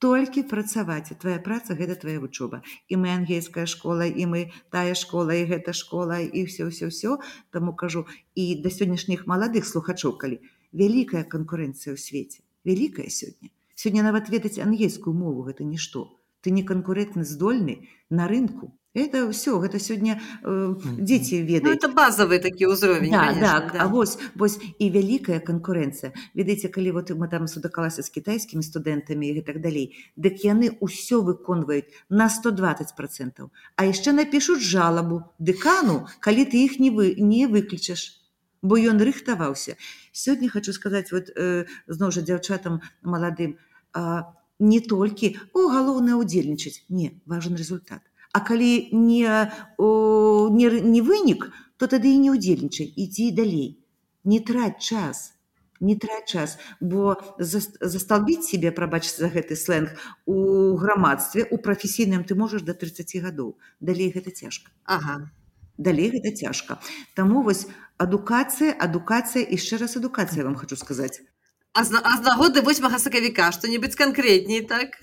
[0.00, 1.12] толькі працаваць.
[1.20, 2.62] Твоя праца гэта твоя вучоба.
[2.88, 4.40] І мы ангельская школа і мы
[4.72, 7.18] тая школа і гэта школа і все все все
[7.52, 10.40] таму кажу і да сённяшніх маладых слухачоў калі
[10.72, 13.52] вялікая канкурэнцыя ў свеце вялікая сёння.
[13.76, 16.08] Сёння нават ведаць ангельскую мову гэта нішто.
[16.40, 21.88] Ты не канкурентны здольны на рынку это все гэта сёння э, дзеці ну, ведаюць это
[21.88, 23.78] базовый такі ўзровень да, конечно, так, да.
[23.82, 29.30] а вось вось і вялікая канкурэнцыя ведаеце калі вот мы там сутыкалася з кітайскімі студэнтамі
[29.30, 36.10] і так далей дык яны ўсё выконваюць на 120 процентаў а яшчэ напішуць жалабу дэкану
[36.18, 38.18] калі ты іх не вы не выключаш
[38.62, 39.78] бо ён рыхтаваўся
[40.10, 43.54] сёння хочу сказаць вот э, зноў жа дзяўчатам маладым
[43.94, 48.02] а, не толькі о галоўнае удзельнічаць не важен результат
[48.32, 53.80] А калі не, о, не, не вынік, то тады і не ўдзельнічай, ідзі далей.
[54.22, 55.40] Не траць час,
[55.80, 62.36] не траць час, бо засталбіць сябе, прабачыць за гэты сленг у грамадстве, у прафесійным ты
[62.36, 63.56] можаш да 30 гадоў.
[63.80, 64.70] Далей гэта цяжка.
[64.84, 65.32] Ага.
[65.80, 66.78] Далей гэта цяжка.
[67.16, 67.66] Таму вось
[67.96, 71.24] адукацыя, адукацыя і яшчэ раз адукацыя вам хочу сказаць.
[71.72, 75.00] А з, а з нагоды 8 сакавіка што-небудзь канкрэтней так?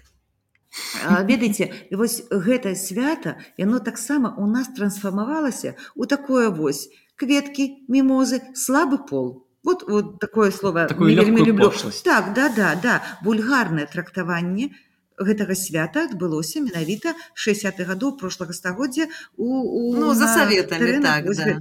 [1.03, 8.97] Ведаеце вось гэта свята яно таксама у нас трансфармавалася у такое вось кветкі мімозы слабы
[8.97, 9.43] пол.
[9.63, 11.73] Вот вот такое слово вельмі люблю.
[12.05, 14.69] так да да да вульгарнае трактаванне
[15.17, 21.57] гэтага свята адбылося менавіта 60 гадоў прошлага стагоддзя у, у ну, за советамі так, да.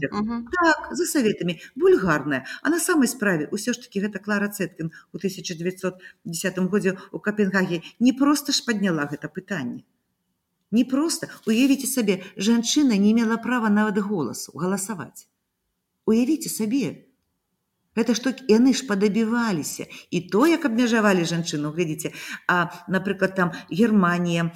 [0.52, 5.16] так за советамі бульгарная а на самой справе ўсё ж таки гэта клара цэткин у
[5.16, 9.84] 1910 годзе у капенгаге не просто ж падняла гэта пытанне.
[10.70, 15.30] Не просто уявіце сабе жанчына не мела права нават голасу галасаваць.
[16.06, 17.05] Уявіце сабе
[17.96, 19.88] Гэта што яны ж падабіваліся.
[20.10, 22.12] І то як абмежавалі жанчыну глядзіце.
[22.46, 24.52] А напрыклад там Германія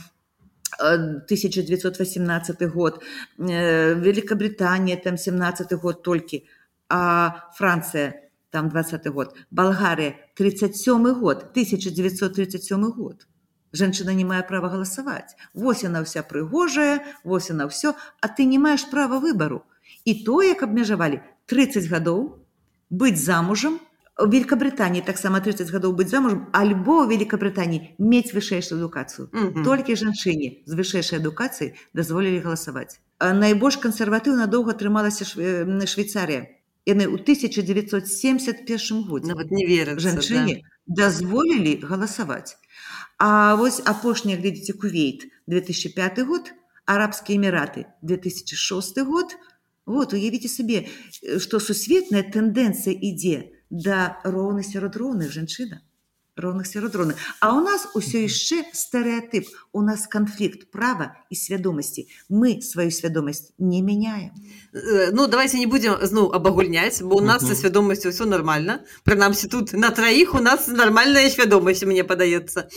[0.78, 3.02] 1918 год
[3.38, 6.46] Великабританія там 17 год толькі
[6.88, 8.12] а Францыя
[8.50, 9.34] там 20 год.
[9.50, 13.26] Балгарыя 37 год 1937 год.
[13.72, 15.38] Жанчына не мае права галасаваць.
[15.54, 19.62] Вось яна ўся прыгожая вось яна ўсё а ты не маеш права выбару.
[20.04, 22.39] І то як абмежавалі 30 гадоў
[22.90, 23.78] быць замужам
[24.20, 29.64] у Великабрытаніі таксама 30 гадоў быць замужам альбо ў Великабрытаніі мець вышэйшую адукацыю mm -hmm.
[29.64, 35.24] толькі жанчыне з вышэйшай адукацыі дазволілі галасаваць найбольш кансерватыўна доўга атрымалася
[35.64, 36.46] на Швейцарія
[36.86, 40.62] яны ў 1971 годзе нават не веры жанчыне да.
[40.86, 42.56] дазволілі галасаваць
[43.20, 46.52] А вось апошняя глядзіце кувейт 2005 год
[46.86, 49.49] арабскія эміраты 2006 год у
[49.90, 50.86] Вот уявіце сабе,
[51.42, 55.82] што сусветная тэндэнцыя ідзе да роўнай сярод роўных жанчына
[56.40, 57.16] роўных сярод роўных.
[57.40, 59.46] А ў нас усё яшчэ стэеатып.
[59.72, 62.08] У нас канфлікт права і свядомасці.
[62.30, 64.32] Мы сваю свядомасць не мяняем.
[65.12, 68.82] Ну давайте не будзем зноў абагульняць, бо у нас са свядомасцю ўсё нармальна.
[69.04, 72.68] Прынамсі тут на траіх у нас нармальная свядомасць мне падаецца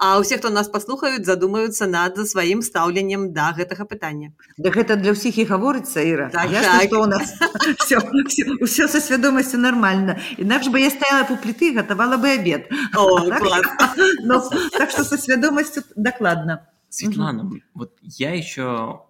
[0.00, 4.32] а ўсе хто нас паслухаюць задумаюцца над сваім стаўленнем да гэтага пытання.
[4.56, 6.30] Да гэта для ўсіх і гаворыцца іра.
[6.32, 6.88] Так, так.
[6.96, 7.36] у нас
[8.64, 10.16] ўсё са свядомасцю нармальна.
[10.40, 12.72] Інакш бы я стаяла по пліты гатавала бы абед.
[14.24, 14.42] Ну,
[14.72, 16.66] так что со свядомасцю дакладна.
[16.88, 19.04] Светлана, вот я еще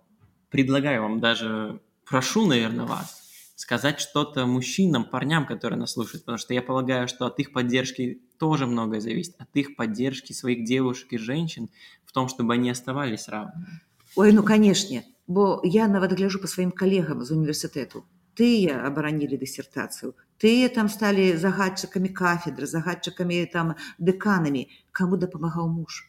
[0.51, 3.20] предлагаю вам даже прошу, наверное, вас
[3.60, 8.22] сказать что-то мужчинам, парням, которые нас слушают, потому что я полагаю, что от их поддержки
[8.38, 11.70] тоже многое зависит, от их поддержки своих девушек и женщин
[12.06, 13.82] в том, чтобы они оставались равными.
[14.16, 18.06] Ой, ну, конечно, бо я нават гляжу по своим коллегам из университету.
[18.36, 20.12] Тыя абаранілі дысертацыю,
[20.44, 26.04] тыя там сталі загадчыкамі кафедры, загадчыкамі там дэканамі, каму дапамагаў муж.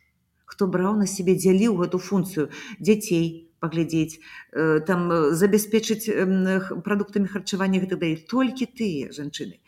[0.44, 2.50] Хто браў на сябе дзяліў гэту функцыю
[2.82, 6.09] дзяцей, Паглядзець э, там э, забяспечыць
[6.83, 9.61] прадуктамі харчавання гэта дае толькі тыя жанчыны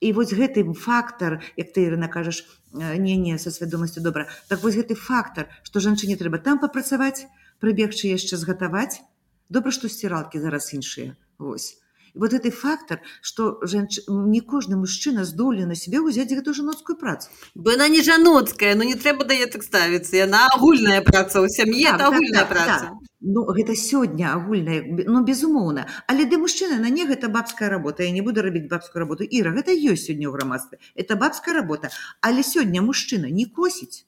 [0.00, 4.28] і вось гэты фактар як ты ірына кажаш э, не не са свядомасцю добра.
[4.48, 7.26] Так вось гэты фактар што жанчыне трэба там папрацаваць
[7.60, 9.02] прыбегчы яшчэ згатаваць.
[9.48, 11.16] Добра што сціралкі зараз іншыя.
[11.38, 11.87] Восьось
[12.18, 14.00] вот гэты фактор что жанч...
[14.08, 17.30] не кожны мужчына здолі на себе ўзяць гэту жаноцкую працу.
[17.54, 21.48] Бы она не жаноцкая но ну, не трэба дае так ставіцца яна агульная праца ў
[21.48, 22.84] сям'і так, агульная так, праца.
[22.90, 23.08] так.
[23.20, 28.10] Ну гэта сёння агульная ну безумоўна але для мужчыны на не гэта бабская работа я
[28.10, 29.24] не буду рабіць бабскую работу.
[29.24, 31.94] Іра гэта ёсць сёння ў грамадстве это бабская работа.
[32.20, 34.04] Але сёння мужчына не косіць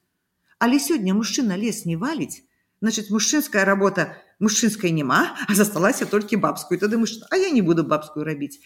[0.61, 2.44] але сёння мужчына лес не валіць
[2.81, 6.81] значит мужчынская работа мужчынскай няма а засталася толькі бабскую.
[6.81, 8.59] Тады мужчына а я не буду бабскую рабіць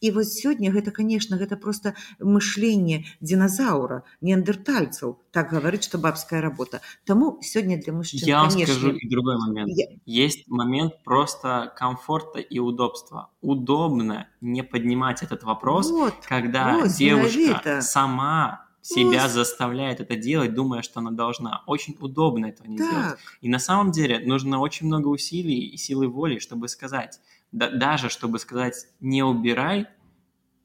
[0.00, 6.80] і вот сёння гэта конечно гэта просто мышленне динозавра неандертальцаў так гаварыць что бабская работа.
[7.06, 8.74] Тому сёння для мужчин я конечно...
[8.74, 9.70] скажу и другой момент.
[9.70, 9.86] я...
[10.04, 13.30] есть момент просто комфорта и удобства.
[13.40, 20.82] Удобно не поднимать этот вопрос вот, когда вот, девушка сама себя заставляет это делать, думая,
[20.82, 21.62] что она должна.
[21.66, 22.90] Очень удобно этого не так.
[22.90, 23.18] делать.
[23.40, 27.20] И на самом деле нужно очень много усилий и силы воли, чтобы сказать,
[27.52, 29.86] да, даже чтобы сказать «не убирай»,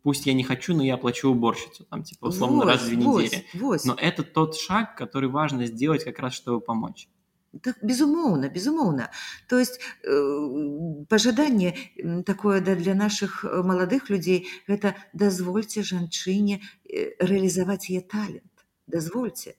[0.03, 2.97] пусть я не хочу, но я оплачу уборщицу, там, типа, условно, вот, раз в две
[2.97, 3.45] недели.
[3.55, 3.84] Вот.
[3.86, 7.09] Но это тот шаг, который важно сделать как раз, чтобы помочь.
[7.64, 9.10] Так, безумоўна безумоўна
[9.47, 11.76] то есть э, пажаданне
[12.26, 19.56] такое да, для наших э, маладых людзей гэта дазвольце жанчыне э, рэалізаваць яе талент дазвольце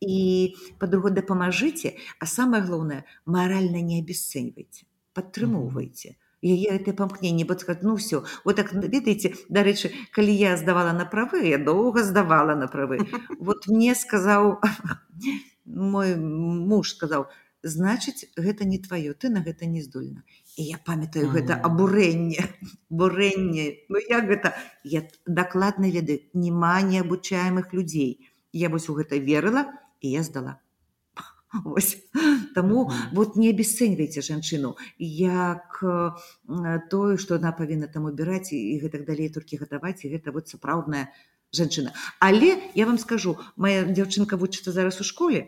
[0.00, 7.96] і по-друго дапамажыце а самое галоўнае маральна не абясцэньвайце падтрымоўвайце яе это памкненне бо ну
[7.96, 13.06] все вот так ведаеце дарэчы калі я здавала на правы я доўга здавала на правы
[13.38, 14.58] вот мне сказаў
[15.66, 17.28] мой муж сказаў
[17.62, 20.22] значыць гэта не тваё ты на гэта не здольна
[20.56, 22.46] і я памятаю гэта абурэнне
[22.90, 24.54] бурэнне Ну як гэта?
[24.84, 28.28] Я дакладна ведаю няма неабучаемых людзей.
[28.52, 30.60] Я вось у гэта верыла і я здала.
[31.64, 31.96] Ось.
[32.54, 34.76] Таму вот не абясцэньвайце жанчыну.
[34.98, 35.80] Як
[36.90, 41.08] тое што яна павінна там убіраць і гэтак далей толькі гатаваць і гэта вот сапраўдная
[41.56, 45.42] жанчына але я вам скажу моя дзяўчынка вучыцца зараз у школе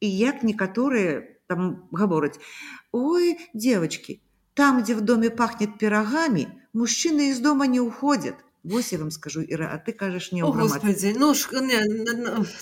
[0.00, 2.38] і як некаторыя там гавораць
[2.92, 4.20] ой девочки
[4.54, 9.42] там где в доме пахнет пирогами мужчины из дома не уходят Вось я вам скажу
[9.42, 11.78] Іра, а ты кажаш не Господи, ну ш, не,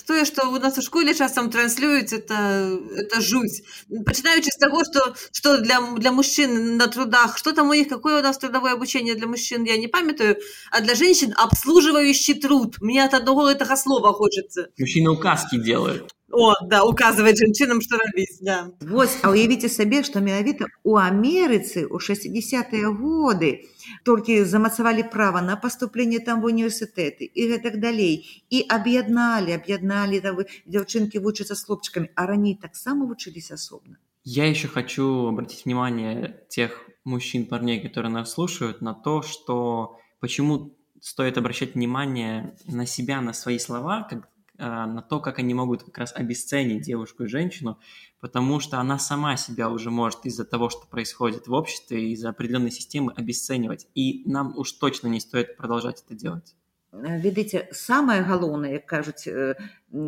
[0.05, 5.15] тое што у нас у школе часам транслююць это это жуть пачынаючы з таго што
[5.33, 9.15] што для для мужчын на трудах что там у іх какое у нас трудовое обучение
[9.15, 10.37] для мужчын я не памятаю
[10.71, 16.53] а для женщин обслуживающий труд мне от одного гэтага слова хочется мужчины указки делают о,
[16.67, 18.41] да, указывать жанчынам, што рабіць.
[18.41, 18.71] Да.
[18.81, 23.63] Вось, а уявіце сабе, што менавіта ў Амерыцы ў 60-тыя годы
[24.03, 28.23] толькі замацавалі права на паступленне там в універсітэты і гэтак далей.
[28.49, 33.97] І аб'ядналі, аб'ядналі дзяўчынкі вучацца з хлопчыкамі, а раней таксама вучыліся асобна.
[34.23, 40.75] Я еще хочу обратить внимание тех мужчин, парней, которые нас слушают, на то, что почему
[40.99, 44.27] стоит обращать внимание на себя, на свои слова, как,
[44.57, 47.77] а, на то, как они могут как раз обесценить девушку и женщину,
[48.25, 52.71] потому что она сама себя уже может из-за того, что происходит в обществе, из-за определенной
[52.71, 53.87] системы обесценивать.
[53.93, 56.55] И нам уж точно не стоит продолжать это делать.
[56.91, 59.53] Э, ведаеце самае галоўнае як кажуць э,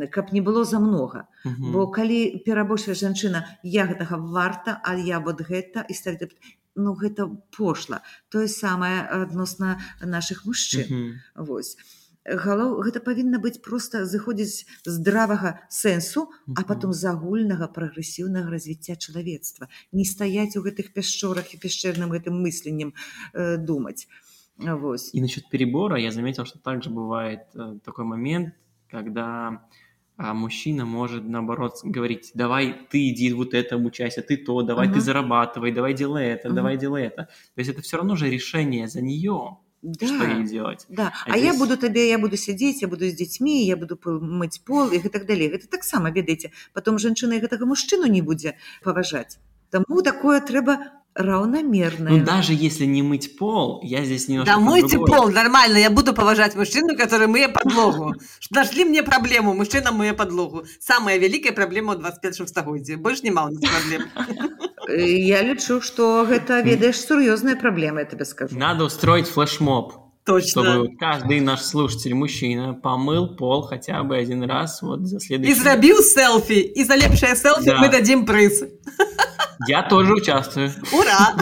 [0.09, 1.71] каб не было замнога uh -huh.
[1.71, 6.33] бо калі перабольшая жанчына я гэтага варта а я вот гэта і ставіць
[6.75, 11.45] ну гэта пошла тое самае адносна наших мужчын uh -huh.
[11.45, 11.77] восьось
[12.27, 19.71] галоў гэта павінна быць проста зыходзіць здравага сэнсу а потом з агульнага прагрэсіўнага развіцця чалавецтва
[19.95, 22.93] не стаяць у гэтых пяшчорах і пяшчэрным гэтым мысленнем
[23.33, 24.07] э, думаць
[24.57, 25.13] Вось.
[25.13, 28.53] и насчет перебора я заметил что также бывает э, такой момент
[28.91, 29.63] когда
[30.17, 34.95] а мужчина может наоборот говорить давай ты иди вот это обучайся ты то давай uh-huh.
[34.95, 36.53] ты зарабатывай давай делай это uh-huh.
[36.53, 40.43] давай делай это то есть это все равно же решение за нее да, что ей
[40.43, 40.85] делать.
[40.89, 41.13] Да.
[41.25, 41.53] А, а здесь...
[41.53, 44.99] я буду табе я буду сядзець, я буду з дзецьмі, я буду мыць пол і
[44.99, 45.49] так далей.
[45.49, 49.37] Гэта таксама ведаеце, потом жанчына гэтага мужчыну не будзе паважаць.
[49.69, 52.11] Таму такое трэба равномерное.
[52.11, 54.53] Ну, даже если не мыть пол, я здесь немножко...
[54.53, 58.13] Да, мойте пол, нормально, я буду поважать мужчину, который мые подлогу.
[58.51, 60.65] Нашли мне проблему, мужчина мые подлогу.
[60.79, 62.95] Самая великая проблема в 21 стагоддзі.
[62.95, 64.03] Больше няма у нас проблем.
[64.89, 68.57] Я лічу, что гэта, ведаешь, сур'ёзная проблема, я тебе скажу.
[68.57, 69.93] Надо устроить флешмоб.
[70.23, 70.63] Точно.
[70.63, 75.51] Чтобы каждый наш слушатель, мужчина, помыл пол хотя бы один раз вот за следующий...
[75.51, 77.79] И зрабіў селфи, и за лепшее селфи да.
[77.79, 78.63] мы дадим приз.
[79.67, 80.71] Я тоже участвую.
[80.91, 81.35] Ура!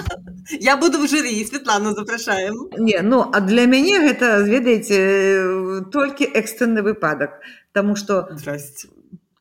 [0.59, 2.69] Я буду в жюри, Светлану запрашаем.
[2.77, 7.41] Не, ну, а для мяне гэта, ведаеце, толькі экстрэнны выпадак,
[7.75, 8.29] Таму што...
[8.31, 8.87] Здрасце.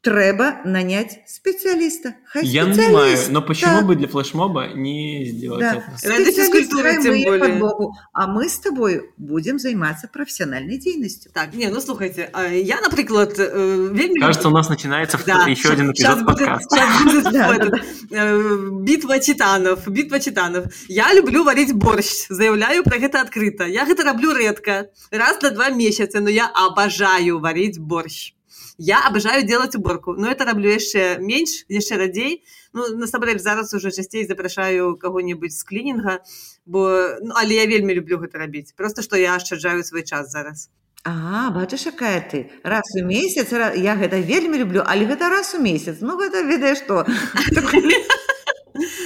[0.05, 2.15] Треба нанять специалиста.
[2.27, 3.83] Хай Я понимаю, но почему да.
[3.87, 5.77] бы для флешмоба не сделать да.
[5.77, 6.09] это?
[6.11, 7.55] Ради физкультуры тем более.
[7.55, 11.33] Подбогу, а мы с тобой будем заниматься профессиональной деятельностью.
[11.33, 14.21] Так, не, ну слушайте, а я, например, э, вельми...
[14.21, 15.47] Кажется, у нас начинается да.
[15.47, 16.77] еще один эпизод сейчас подкаста.
[17.05, 20.67] Будет, сейчас будет э, битва титанов, битва титанов.
[20.87, 23.65] Я люблю варить борщ, заявляю про это открыто.
[23.65, 28.35] Я это роблю редко, раз на два месяца, но я обожаю варить борщ.
[28.79, 30.15] Я абажаю делать уборку.
[30.15, 35.63] Но это раблю яшчэ менш яшчэ радзей ну насамрэч зараз уже часцей запрашаю кого-нибудь з
[35.63, 36.19] клінінга
[36.67, 36.91] бо
[37.23, 38.75] ну, але я вельмі люблю гэта рабіць.
[38.77, 40.71] Просто што я ашчаджаю свой час зараз.
[41.05, 42.51] А бачыш якая ты?
[42.65, 45.99] Раз у месяц я гэта вельмі люблю але гэта раз у месяц.
[46.01, 47.07] Ну гэта ведаеш што.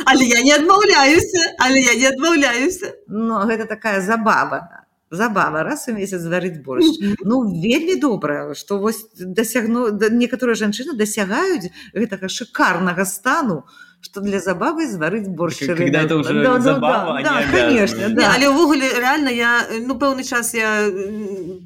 [0.09, 2.95] Але я не адмаўляюся але я не адмаўляюся.
[3.07, 7.00] Но гэта такая забава забава раз у месяц зварыць борщ.
[7.24, 13.64] Ну вельмі добра што вось дасягну некаторыя жанчыны дасягаюць гэтага шикарнага стану
[14.01, 18.32] что для забавы зварыць борщ когда это уже да, забава, да, да, конечно да.
[18.34, 20.86] але ўвогуле реально я ну пэўны час я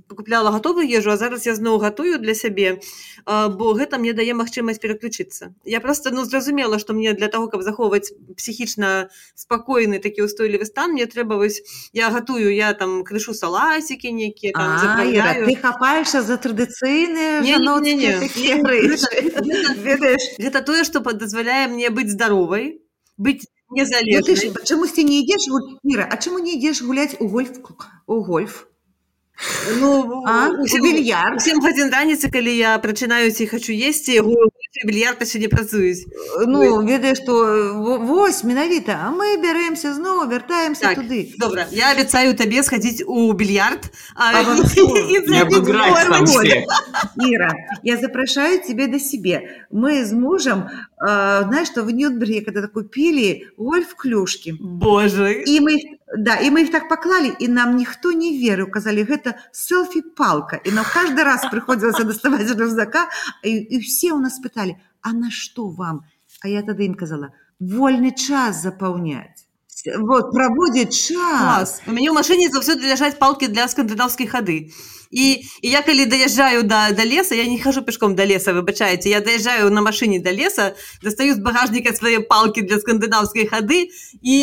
[0.08, 2.80] покупляла готовую ежу а зараз я зноў гатую для сябе
[3.26, 5.54] бо гэта мне дае магчымасць пераключыцца.
[5.64, 10.92] Я просто ну зразумела что мне для того каб захоўваць псіхічна спакойны такі устойлівы стан
[10.96, 11.62] мне трэба вось
[11.92, 17.44] я гатую я там крышу саласікі нейкія ты хапаешься за традыцыйныя
[20.38, 22.80] гэта тое что дазваляе мне быць здоровай
[23.18, 25.48] быть незалежнай ну, чамусьці не ідзеш
[25.82, 27.50] мира А чаму не ідзеш гуляць у гольф
[28.06, 28.66] у гольф?
[29.80, 30.48] Ну а?
[30.62, 34.20] усім, більярд усім гадзін раніцы калі я прачынаюць і хочу есці
[34.84, 36.08] більярд яшчэ не працуюць
[36.48, 37.34] ну ведаеш што
[38.08, 41.34] вось менавіта а мы бяремся зноў вяртаемся так, туды.
[41.36, 43.92] добра я абяцаю табе схадзіць у більярд
[47.32, 47.52] Ира
[47.82, 50.68] я запрашаю тебе да сябе мы з мужам
[50.98, 55.42] знаешь что в нюрнберге когда купили гольф клюшки Боже.
[55.46, 55.76] І мы
[56.16, 60.60] да і мы их так паклалі і нам ніхто не верыў казалі гэта селфі палка
[60.64, 63.08] і нам каждый раз прыходзілася даставаць рюкзака
[63.42, 66.04] і, і все у нас пыталі а на что вам?
[66.42, 69.46] А я тады ім казала вольны час запаўняць
[69.98, 71.80] вот праводзіць час.
[71.86, 74.70] У мяне ў машыне заўсёды ляжаць палки для скандынаўскай хады
[75.10, 79.08] і, і я калі даязджаю да, да леса я не хожу пешком до леса выбачаеце
[79.08, 83.88] я даязджаю на машыне до леса дастаю з багажніка свае палки для скандынаўскай хады
[84.22, 84.36] і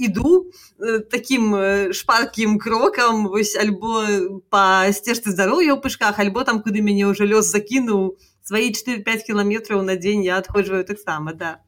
[0.00, 4.04] іду э, таким э, шпаркім крокам вось альбо
[4.50, 9.84] па сцежцы здароўя ў пышках альбо там куды мяне ўжо лёс закінуў свае 4-5 кіламетраў
[9.84, 11.60] на дзень я адходжваю таксама да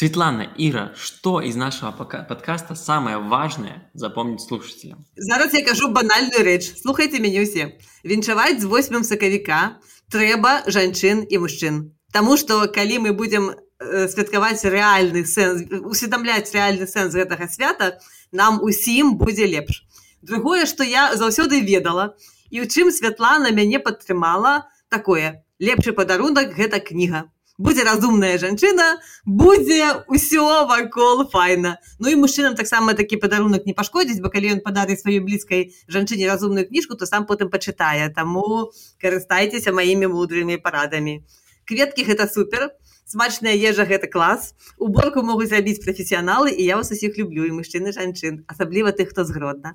[0.00, 5.04] Светлана, Ира, что из нашего подкаста самое важное запомнить слушателям?
[5.14, 6.72] Зараз я кажу банальную рэч.
[6.80, 7.76] Слухайте меня все.
[8.02, 9.76] Віншаваць з 8 сакавіка
[10.08, 11.92] трэба жанчын і мужчын.
[12.16, 17.96] Таму што калі мы будзем святкаваць рэальны сэнс усведамляць рэальны сэнс гэтага свята
[18.32, 19.84] нам усім будзе лепш.
[20.22, 22.12] Другое што я заўсёды ведала
[22.52, 25.44] і ў чым святлана мяне падтрымала такое.
[25.58, 27.32] Лепшы падарунак гэта кніга.
[27.60, 31.76] Будзе разумная жанчына будзе ўсё вакол файна.
[32.00, 36.28] Ну і мужчынам таксама такі падарунак не пашкодзіць бо калі ён падарыць сваёй блізкай жанчыне
[36.28, 38.12] разумную кніжку то сам потым пачытае.
[38.12, 41.24] Таму карыстайцеся маімі мудрымі парадамі.
[41.64, 42.72] Кветкі гэта супер
[43.10, 44.54] смачная ежа гэта клас.
[44.78, 49.26] Уборку могуць зрабіць прафесіяналы і я вас усіх люблю і мужчыны жанчын асабліва тых хто
[49.26, 49.74] згродна.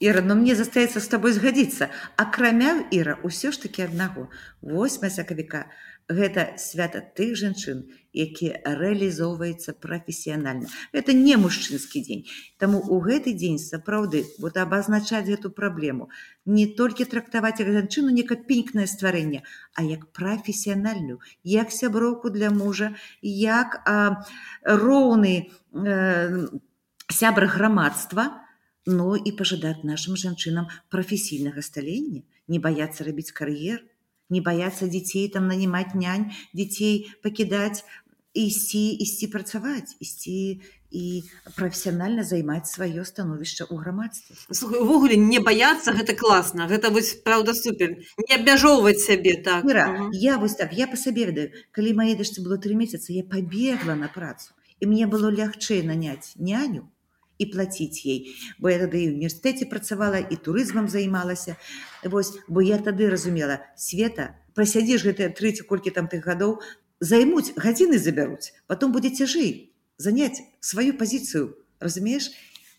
[0.00, 1.90] Іра но мне застаецца з табой згадзіцца.
[2.18, 4.26] Акрамя Іра ўсё ж такі аднаго.
[4.62, 5.70] 8 сакавіка
[6.08, 7.84] гэта свята тых жанчын
[8.14, 10.70] які рэалізоўваецца прафесіянальна.
[10.94, 12.22] Это не мужчынскі дзень.
[12.62, 16.08] Таму у гэты дзень сапраўды вот абазначаць эту праблему
[16.46, 19.42] не толькі трактаваць жанчыну некапенькнае стварэнне
[19.74, 24.22] а як прафесіянальную як сяброўку для мужа як а,
[24.62, 26.46] роўны э,
[27.10, 28.44] сябра грамадства
[28.86, 33.82] но і пажадаць нашим жанчынам прафесійнага сталення не баяцца рабіць кар'ер
[34.30, 37.84] не бояться детей там нанимать нянь детей покидать
[38.34, 40.60] ісці ісці працаваць ісці
[40.94, 41.22] і
[41.56, 44.34] прафесіянальна займаць сваё становішча ў грамадстве
[44.78, 47.94] увогуле не баяцца гэта класна гэта вось праўда супер.
[48.18, 49.64] Не абмяжоўваць сябе так.
[49.64, 50.10] Мира, угу.
[50.12, 51.50] я вось так я по сабе ведаю.
[51.70, 56.34] Калі мае дачцы было три месяца я побегла на працу і мне было лягчэй наняць
[56.36, 56.90] няню
[57.38, 61.56] і плаціць ей бо я тады універсітэце працавала і турызмам займалася
[62.04, 66.58] вось бо я тады разумела света прасядзіш гэтыя трыці колькі там тых гадоў
[67.00, 69.52] займуць гадзіны забяруць потом будзе цяжэй
[69.98, 72.32] заняць сваю пазіцыю разумееш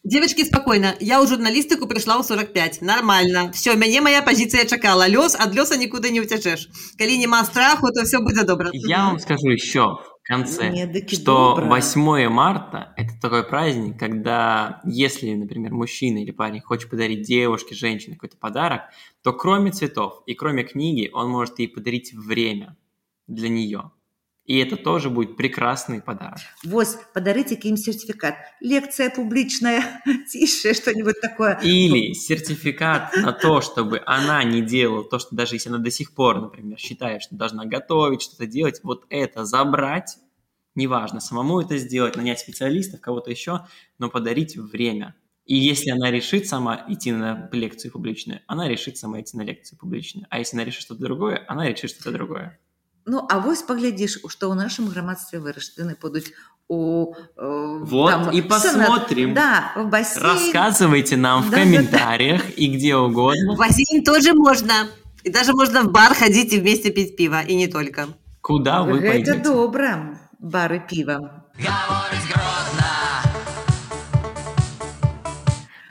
[0.05, 0.93] Девочки, спокойно.
[1.01, 2.85] Я ў журналістыку прыйшла ў 45.
[2.85, 3.49] Нормально.
[3.57, 5.09] Все, мяне моя позиция чакала.
[5.09, 6.69] Лёс, ад лёса никуда не уцячэш.
[7.01, 8.69] Калі няма страху, то все будет добро.
[8.71, 10.73] Я вам скажу еще в конце,
[11.07, 17.75] что 8 марта– это такой праздник, когда если, например, мужчина или парень хочет подарить девушке,
[17.75, 18.81] женщине какой-то подарок,
[19.21, 22.75] то кроме цветов и кроме книги он может ей подарить время
[23.27, 23.91] для нее.
[24.45, 26.39] И это тоже будет прекрасный подарок.
[26.63, 28.35] Вот, подарите им сертификат.
[28.59, 31.59] Лекция публичная, тише, что-нибудь такое.
[31.63, 36.13] Или сертификат на то, чтобы она не делала то, что даже если она до сих
[36.13, 40.17] пор, например, считает, что должна готовить, что-то делать, вот это забрать,
[40.75, 43.65] неважно, самому это сделать, нанять специалистов, кого-то еще,
[43.97, 45.15] но подарить время.
[45.45, 49.79] И если она решит сама идти на лекцию публичную, она решит сама идти на лекцию
[49.79, 50.27] публичную.
[50.29, 52.59] А если она решит что-то другое, она решит что-то другое.
[53.05, 56.33] Ну а вось паглядзіш што ў нашым грамадстве вырашчаны будуць
[56.67, 59.33] у э, вот там, и посмотрим.
[59.33, 60.25] Да в бассейн.
[60.25, 62.53] рассказывайте нам да, в комментариях да, да.
[62.57, 63.53] и где угодно.
[63.53, 64.89] В бассейн тоже можно.
[65.23, 68.07] И даже можно в бар ходить и вместе пить пиво и не только.
[68.41, 69.39] Куда вы это пойдете?
[69.39, 70.19] добра.
[70.39, 71.45] Бары пива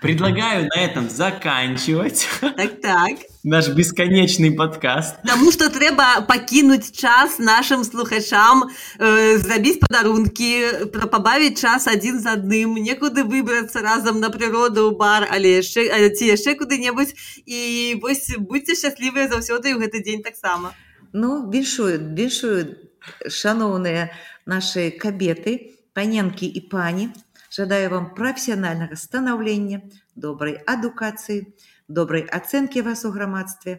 [0.05, 2.29] Предлагаю на этом заканчивать.
[2.41, 3.13] Так, так.
[3.43, 5.17] Наш бесконечный подкаст.
[5.23, 12.77] Потому что треба покинуть час нашим слухачам, э, зрабіць падарункі, пабавіць час адзін з адным,
[12.77, 18.77] некуды выбрацца разам на прыроду ў бар, але яшчэ ці яшчэ куды-небудзь і вось будьце
[18.77, 20.77] шчаслівыя заўсёды ў гэты дзень таксама.
[21.15, 22.77] Ну віншую, віншую
[23.25, 24.13] шаноўныя
[24.45, 27.09] нашы кабеты, паненкі і пані.
[27.57, 29.81] Жадаю вам прафесіянальнага станаўлення,
[30.17, 31.55] добрай адукацыі,
[31.89, 33.79] добрай ацэнкі вас у грамадстве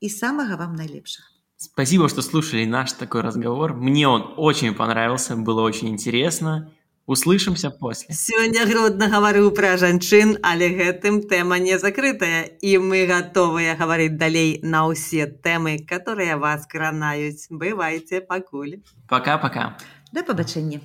[0.00, 1.28] і самага вам найлепшага.
[1.56, 3.74] Спасибо, что слушали наш такой разговор.
[3.74, 6.72] Мне он очень понравился, было очень интересно.
[7.06, 8.14] Услышимся после.
[8.14, 14.58] Сёння гродна гаварыў пра жанчын, але гэтым тэма не закрытая, і мы гатовыя гаварыць далей
[14.62, 17.46] на ўсе тэмы, которые вас кранаюць.
[17.50, 18.80] Бывайце пакуль.
[19.08, 19.76] Пока-пока.
[20.12, 20.80] Да пабачэння.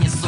[0.00, 0.25] Несу